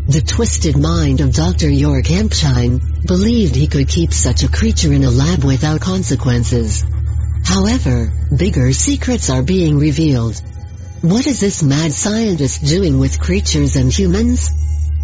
[0.07, 1.69] The twisted mind of Dr.
[1.69, 6.85] York Hampshine believed he could keep such a creature in a lab without consequences.
[7.45, 10.41] However, bigger secrets are being revealed.
[11.01, 14.51] What is this mad scientist doing with creatures and humans?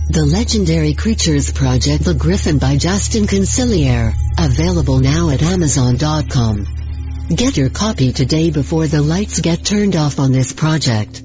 [0.10, 6.66] The Legendary Creatures Project The Griffin by Justin Conciliere, available now at Amazon.com.
[7.34, 11.22] Get your copy today before the lights get turned off on this project.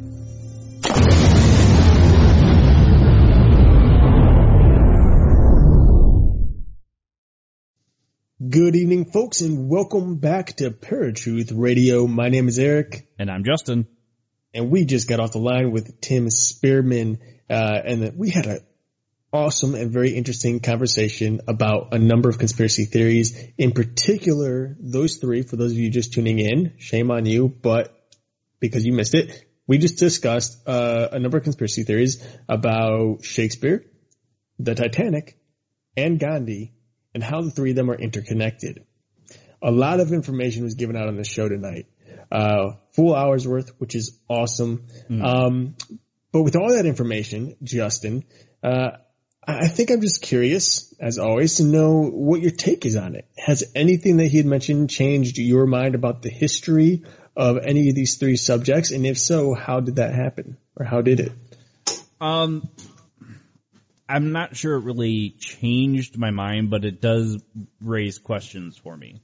[8.49, 12.07] Good evening, folks, and welcome back to Paratruth Radio.
[12.07, 13.87] My name is Eric, And I'm Justin.
[14.57, 18.61] And we just got off the line with Tim Spearman, uh, and we had a
[19.33, 23.39] awesome and very interesting conversation about a number of conspiracy theories.
[23.59, 25.43] In particular, those three.
[25.43, 27.95] For those of you just tuning in, shame on you, but
[28.59, 33.85] because you missed it, we just discussed uh, a number of conspiracy theories about Shakespeare,
[34.59, 35.39] the Titanic,
[35.97, 36.73] and Gandhi,
[37.15, 38.85] and how the three of them are interconnected.
[39.63, 41.87] A lot of information was given out on the show tonight.
[42.31, 44.87] Uh, full hours worth, which is awesome.
[45.23, 45.77] Um,
[46.33, 48.25] but with all that information, Justin,
[48.63, 48.93] uh,
[49.47, 53.15] I I think I'm just curious, as always, to know what your take is on
[53.15, 53.29] it.
[53.37, 57.05] Has anything that he had mentioned changed your mind about the history
[57.37, 58.91] of any of these three subjects?
[58.91, 60.57] And if so, how did that happen?
[60.77, 61.33] Or how did it?
[62.21, 62.69] Um,
[64.09, 67.41] I'm not sure it really changed my mind, but it does
[67.81, 69.21] raise questions for me.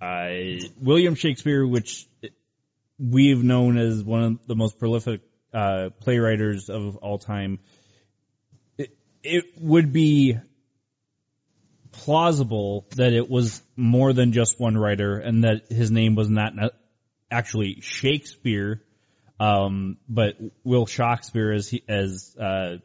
[0.00, 2.08] Uh, William Shakespeare, which
[2.98, 5.20] we've known as one of the most prolific
[5.52, 7.58] uh, playwriters of all time,
[8.78, 10.38] it, it would be
[11.92, 16.54] plausible that it was more than just one writer and that his name was not
[17.30, 18.82] actually Shakespeare,
[19.38, 22.76] um, but Will Shakespeare, as he, as uh,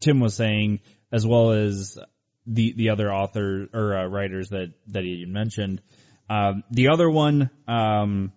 [0.00, 0.80] Tim was saying,
[1.12, 1.98] as well as
[2.46, 5.82] the the other author or uh, writers that that he mentioned.
[6.28, 8.32] Um, the other one um,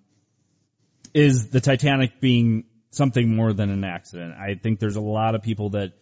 [1.14, 4.34] is the Titanic being something more than an accident.
[4.34, 5.94] I think there's a lot of people that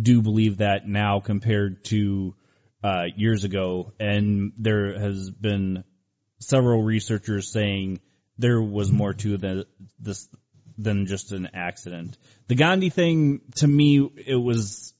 [0.00, 2.34] do believe that now compared to
[2.82, 5.84] uh, years ago, and there has been
[6.40, 8.00] several researchers saying
[8.38, 9.66] there was more to the,
[10.00, 10.28] this
[10.78, 12.16] than just an accident.
[12.48, 14.94] The Gandhi thing, to me, it was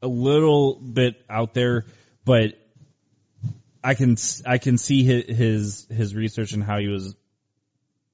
[0.00, 1.84] a little bit out there,
[2.24, 2.54] but
[3.82, 7.14] I can I can see his his, his research and how he was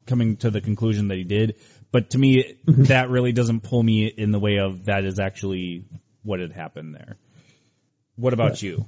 [0.06, 1.56] coming to the conclusion that he did.
[1.92, 2.84] But to me, mm-hmm.
[2.84, 5.84] that really doesn't pull me in the way of that is actually
[6.22, 7.16] what had happened there.
[8.16, 8.84] What about you?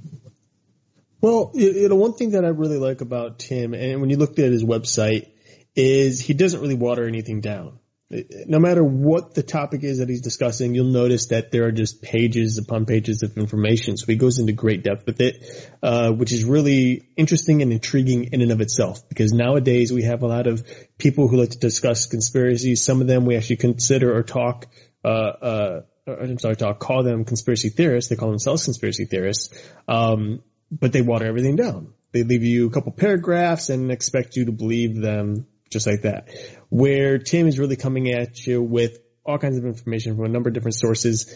[1.20, 4.16] Well, you you know, one thing that I really like about Tim, and when you
[4.16, 5.28] looked at his website,
[5.74, 7.78] is he doesn't really water anything down.
[8.09, 12.02] No matter what the topic is that he's discussing, you'll notice that there are just
[12.02, 13.96] pages upon pages of information.
[13.96, 15.44] So he goes into great depth with it,
[15.82, 19.09] uh, which is really interesting and intriguing in and of itself.
[19.09, 20.64] Because nowadays we have a lot of
[20.98, 22.84] people who like to discuss conspiracies.
[22.84, 24.66] Some of them we actually consider or talk,
[25.04, 28.09] uh, uh, or, I'm sorry, talk, call them conspiracy theorists.
[28.09, 29.52] They call themselves conspiracy theorists.
[29.88, 31.92] Um, but they water everything down.
[32.12, 36.28] They leave you a couple paragraphs and expect you to believe them just like that.
[36.68, 40.48] Where Tim is really coming at you with all kinds of information from a number
[40.48, 41.34] of different sources.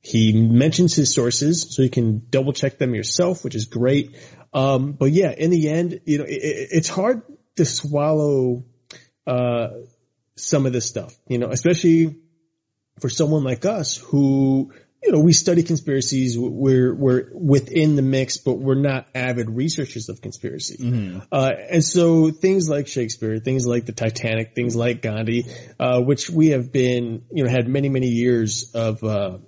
[0.00, 4.16] He mentions his sources so you can double check them yourself, which is great.
[4.52, 7.22] Um, but yeah, in the end, you know, it, it, it's hard
[7.56, 8.64] to swallow,
[9.26, 9.68] uh,
[10.36, 12.16] some of this stuff, you know, especially
[13.00, 14.72] for someone like us who,
[15.06, 16.36] you know, we study conspiracies.
[16.36, 20.76] We're we're within the mix, but we're not avid researchers of conspiracy.
[21.30, 25.44] Uh, and so things like Shakespeare, things like the Titanic, things like Gandhi,
[25.78, 29.38] uh, which we have been, you know, had many many years of uh,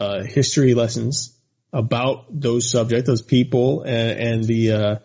[0.00, 1.38] uh, history lessons
[1.72, 4.96] about those subjects, those people, and, and the uh,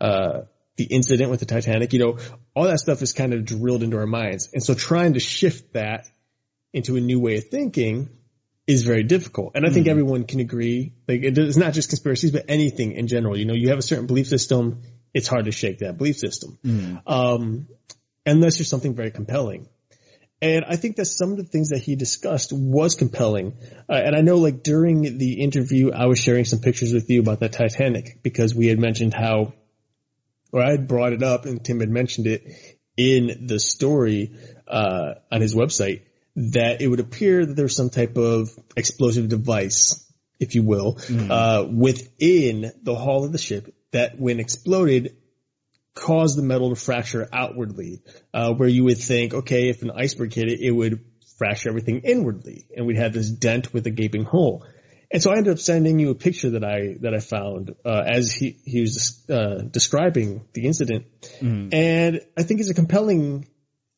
[0.00, 0.42] uh,
[0.76, 1.92] the incident with the Titanic.
[1.92, 2.18] You know,
[2.54, 5.72] all that stuff is kind of drilled into our minds, and so trying to shift
[5.72, 6.06] that
[6.72, 8.10] into a new way of thinking
[8.70, 9.52] is very difficult.
[9.56, 10.92] And I think everyone can agree.
[11.08, 13.36] Like it's not just conspiracies, but anything in general.
[13.36, 14.82] You know, you have a certain belief system.
[15.12, 16.56] It's hard to shake that belief system.
[17.06, 17.68] Um,
[18.24, 19.68] unless there's something very compelling.
[20.40, 23.54] And I think that some of the things that he discussed was compelling.
[23.88, 27.20] Uh, and I know like during the interview, I was sharing some pictures with you
[27.20, 29.52] about the Titanic because we had mentioned how,
[30.52, 32.44] or I had brought it up and Tim had mentioned it
[32.96, 34.32] in the story,
[34.66, 36.02] uh, on his website
[36.52, 40.06] that it would appear that there's some type of explosive device,
[40.38, 40.98] if you will,
[41.30, 45.16] uh, within the hull of the ship that when exploded
[45.94, 50.32] caused the metal to fracture outwardly, uh, where you would think, okay, if an iceberg
[50.32, 51.04] hit it, it would
[51.36, 54.64] fracture everything inwardly, and we'd have this dent with a gaping hole.
[55.12, 58.02] And so I ended up sending you a picture that I that I found uh,
[58.06, 61.06] as he he was uh, describing the incident,
[61.72, 63.48] and I think it's a compelling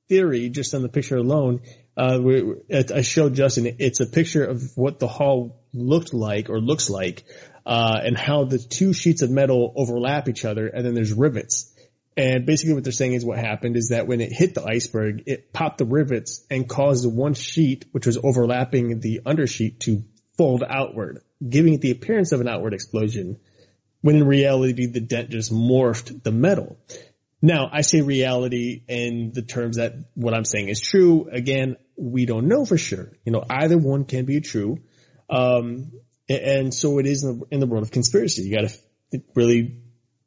[0.09, 1.61] theory just on the picture alone.
[1.97, 3.76] Uh, we, I showed Justin.
[3.78, 7.24] It's a picture of what the hull looked like or looks like,
[7.66, 11.72] uh, and how the two sheets of metal overlap each other, and then there's rivets.
[12.16, 15.24] And basically what they're saying is what happened is that when it hit the iceberg,
[15.26, 20.05] it popped the rivets and caused the one sheet, which was overlapping the undersheet to
[20.36, 23.38] fold outward, giving it the appearance of an outward explosion,
[24.03, 26.78] when in reality the dent just morphed the metal.
[27.45, 31.28] Now, I say reality in the terms that what I'm saying is true.
[31.30, 33.12] Again, we don't know for sure.
[33.24, 34.78] You know, either one can be true.
[35.28, 35.90] Um,
[36.28, 38.43] and so it is in the, in the world of conspiracy.
[38.43, 39.78] You got to really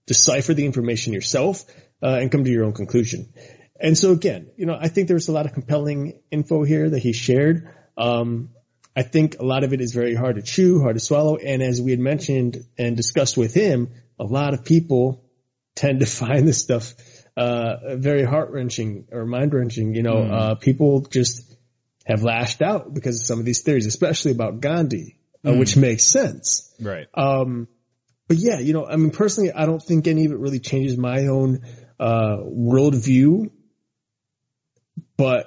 [0.05, 1.63] decipher the information yourself
[2.03, 3.33] uh, and come to your own conclusion.
[3.79, 6.99] And so again, you know, I think there's a lot of compelling info here that
[6.99, 7.73] he shared.
[7.97, 8.49] Um,
[8.95, 11.37] I think a lot of it is very hard to chew, hard to swallow.
[11.37, 13.89] And as we had mentioned and discussed with him,
[14.19, 15.24] a lot of people
[15.75, 16.93] tend to find this stuff
[17.37, 19.93] uh, very heart wrenching or mind wrenching.
[19.93, 21.55] You know, uh, people just
[22.05, 26.03] have lashed out because of some of these theories, especially about Gandhi, uh, which makes
[26.03, 26.73] sense.
[26.79, 27.07] Right.
[27.13, 27.67] Um,
[28.27, 30.97] but yeah, you know, I mean, personally, I don't think any of it really changes
[30.97, 31.61] my own
[31.99, 33.51] uh, worldview.
[35.17, 35.45] But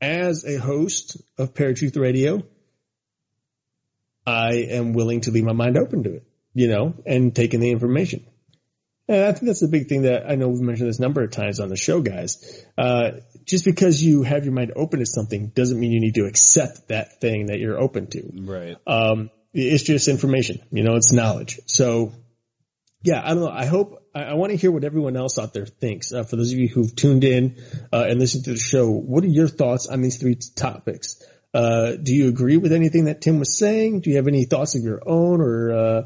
[0.00, 2.42] as a host of Paratruth Radio,
[4.26, 7.60] I am willing to leave my mind open to it, you know, and take in
[7.60, 8.26] the information.
[9.08, 11.30] And I think that's the big thing that I know we've mentioned this number of
[11.30, 12.64] times on the show, guys.
[12.76, 13.12] Uh,
[13.44, 16.88] just because you have your mind open to something doesn't mean you need to accept
[16.88, 18.22] that thing that you're open to.
[18.34, 18.76] Right.
[18.86, 21.60] Um, it's just information, you know, it's knowledge.
[21.66, 22.12] So
[23.02, 23.50] yeah, I don't know.
[23.50, 26.12] I hope, I, I want to hear what everyone else out there thinks.
[26.12, 29.22] Uh, for those of you who've tuned in, uh, and listened to the show, what
[29.22, 31.22] are your thoughts on these three topics?
[31.54, 34.00] Uh, do you agree with anything that Tim was saying?
[34.00, 36.02] Do you have any thoughts of your own or, uh,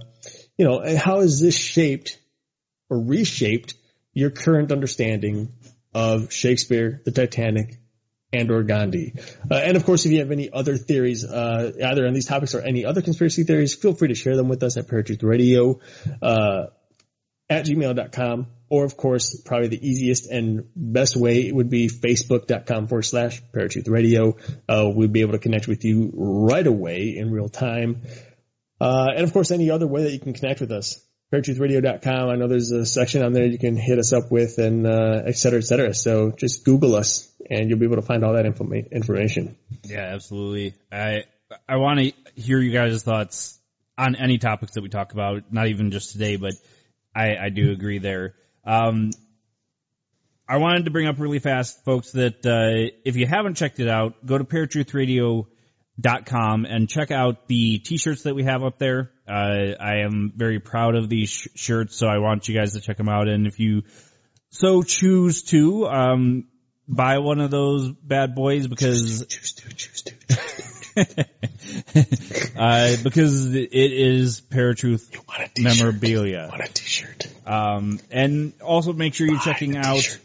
[0.58, 2.19] you know, how has this shaped
[2.90, 3.74] or reshaped
[4.12, 5.52] your current understanding
[5.94, 7.78] of Shakespeare, the Titanic,
[8.32, 9.14] and or Gandhi.
[9.50, 12.54] Uh, and of course, if you have any other theories, uh, either on these topics
[12.54, 15.80] or any other conspiracy theories, feel free to share them with us at Paratruth Radio,
[16.22, 16.66] uh,
[17.48, 18.46] at gmail.com.
[18.68, 23.88] Or of course, probably the easiest and best way would be facebook.com forward slash Paratruth
[23.88, 24.36] Radio.
[24.68, 28.02] Uh, we'd be able to connect with you right away in real time.
[28.80, 31.04] Uh, and of course, any other way that you can connect with us.
[31.32, 32.28] ParatruthRadio.com.
[32.28, 35.22] I know there's a section on there you can hit us up with and, uh,
[35.26, 35.94] et cetera, et cetera.
[35.94, 39.56] So just Google us and you'll be able to find all that informa- information.
[39.84, 40.74] Yeah, absolutely.
[40.90, 41.24] I
[41.68, 43.58] I want to hear you guys' thoughts
[43.98, 45.52] on any topics that we talk about.
[45.52, 46.54] Not even just today, but
[47.14, 48.34] I I do agree there.
[48.64, 49.10] Um,
[50.48, 53.88] I wanted to bring up really fast, folks, that uh, if you haven't checked it
[53.88, 59.12] out, go to paratruthradio.com and check out the t-shirts that we have up there.
[59.30, 62.80] Uh, I am very proud of these sh- shirts, so I want you guys to
[62.80, 63.28] check them out.
[63.28, 63.82] And if you
[64.50, 66.48] so choose to, um,
[66.88, 70.14] buy one of those bad boys because Choose to, choose to.
[70.16, 70.16] choose
[72.56, 75.78] uh, because it is Paratruth Want a t-shirt.
[75.78, 76.48] memorabilia.
[76.50, 77.28] Want a t-shirt.
[77.46, 80.18] Um, and also make sure you're checking Buy the out.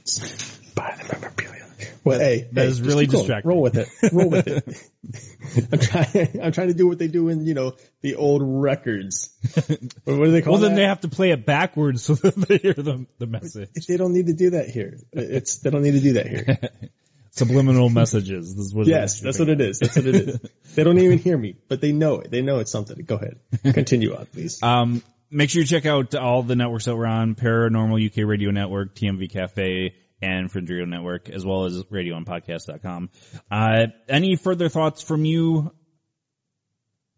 [0.76, 1.55] Buy the memorabilia.
[2.04, 3.50] Well, hey, That hey, is really distracting.
[3.50, 3.90] Roll with it.
[4.12, 4.64] Roll with it.
[5.72, 6.42] I'm trying.
[6.42, 9.30] I'm trying to do what they do in you know the old records.
[9.56, 9.68] What
[10.06, 10.78] do they call Well, then that?
[10.78, 13.70] they have to play it backwards so that they hear the the message.
[13.88, 14.98] They don't need to do that here.
[15.12, 16.60] It's they don't need to do that here.
[17.32, 18.56] Subliminal messages.
[18.56, 19.80] This is what Yes, that's what it is.
[19.80, 20.40] That's what it is.
[20.74, 22.32] They don't even hear me, but they know it.
[22.32, 22.98] They know it's something.
[23.06, 23.40] Go ahead.
[23.74, 24.64] Continue on, please.
[24.64, 28.52] Um, make sure you check out all the networks that we're on: Paranormal UK Radio
[28.52, 33.09] Network, TMV Cafe, and Fringe Radio Network, as well as radio and podcast.com.
[33.51, 35.72] Uh, any further thoughts from you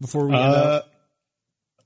[0.01, 0.91] before we end Uh, up?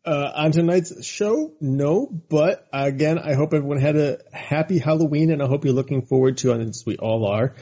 [0.06, 5.42] uh, on tonight's show, no, but again, I hope everyone had a happy Halloween and
[5.44, 7.56] I hope you're looking forward to, and as we all are,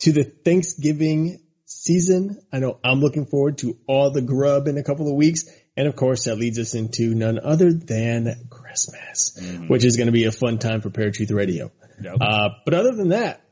[0.00, 2.38] to the Thanksgiving season.
[2.52, 5.46] I know I'm looking forward to all the grub in a couple of weeks.
[5.76, 10.12] And of course, that leads us into none other than Christmas, which is going to
[10.12, 11.70] be a fun time for Paratruth Radio.
[12.00, 12.16] Yep.
[12.20, 13.42] Uh, but other than that,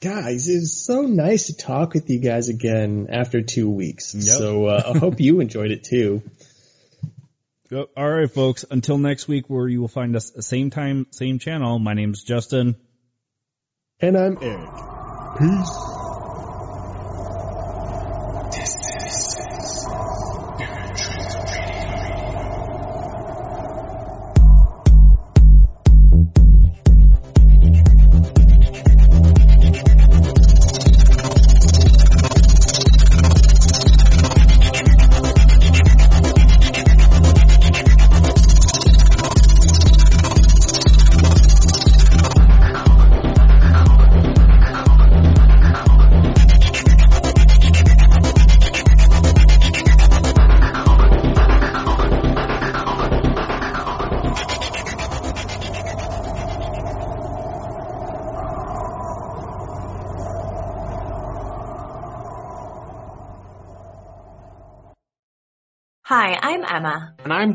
[0.00, 4.14] guys, it was so nice to talk with you guys again after two weeks.
[4.14, 4.24] Yep.
[4.24, 6.22] So uh, I hope you enjoyed it too.
[7.72, 8.64] All right, folks.
[8.70, 11.78] Until next week, where you will find us same time, same channel.
[11.78, 12.76] My name's Justin.
[14.00, 14.70] And I'm Eric.
[15.38, 15.95] Peace.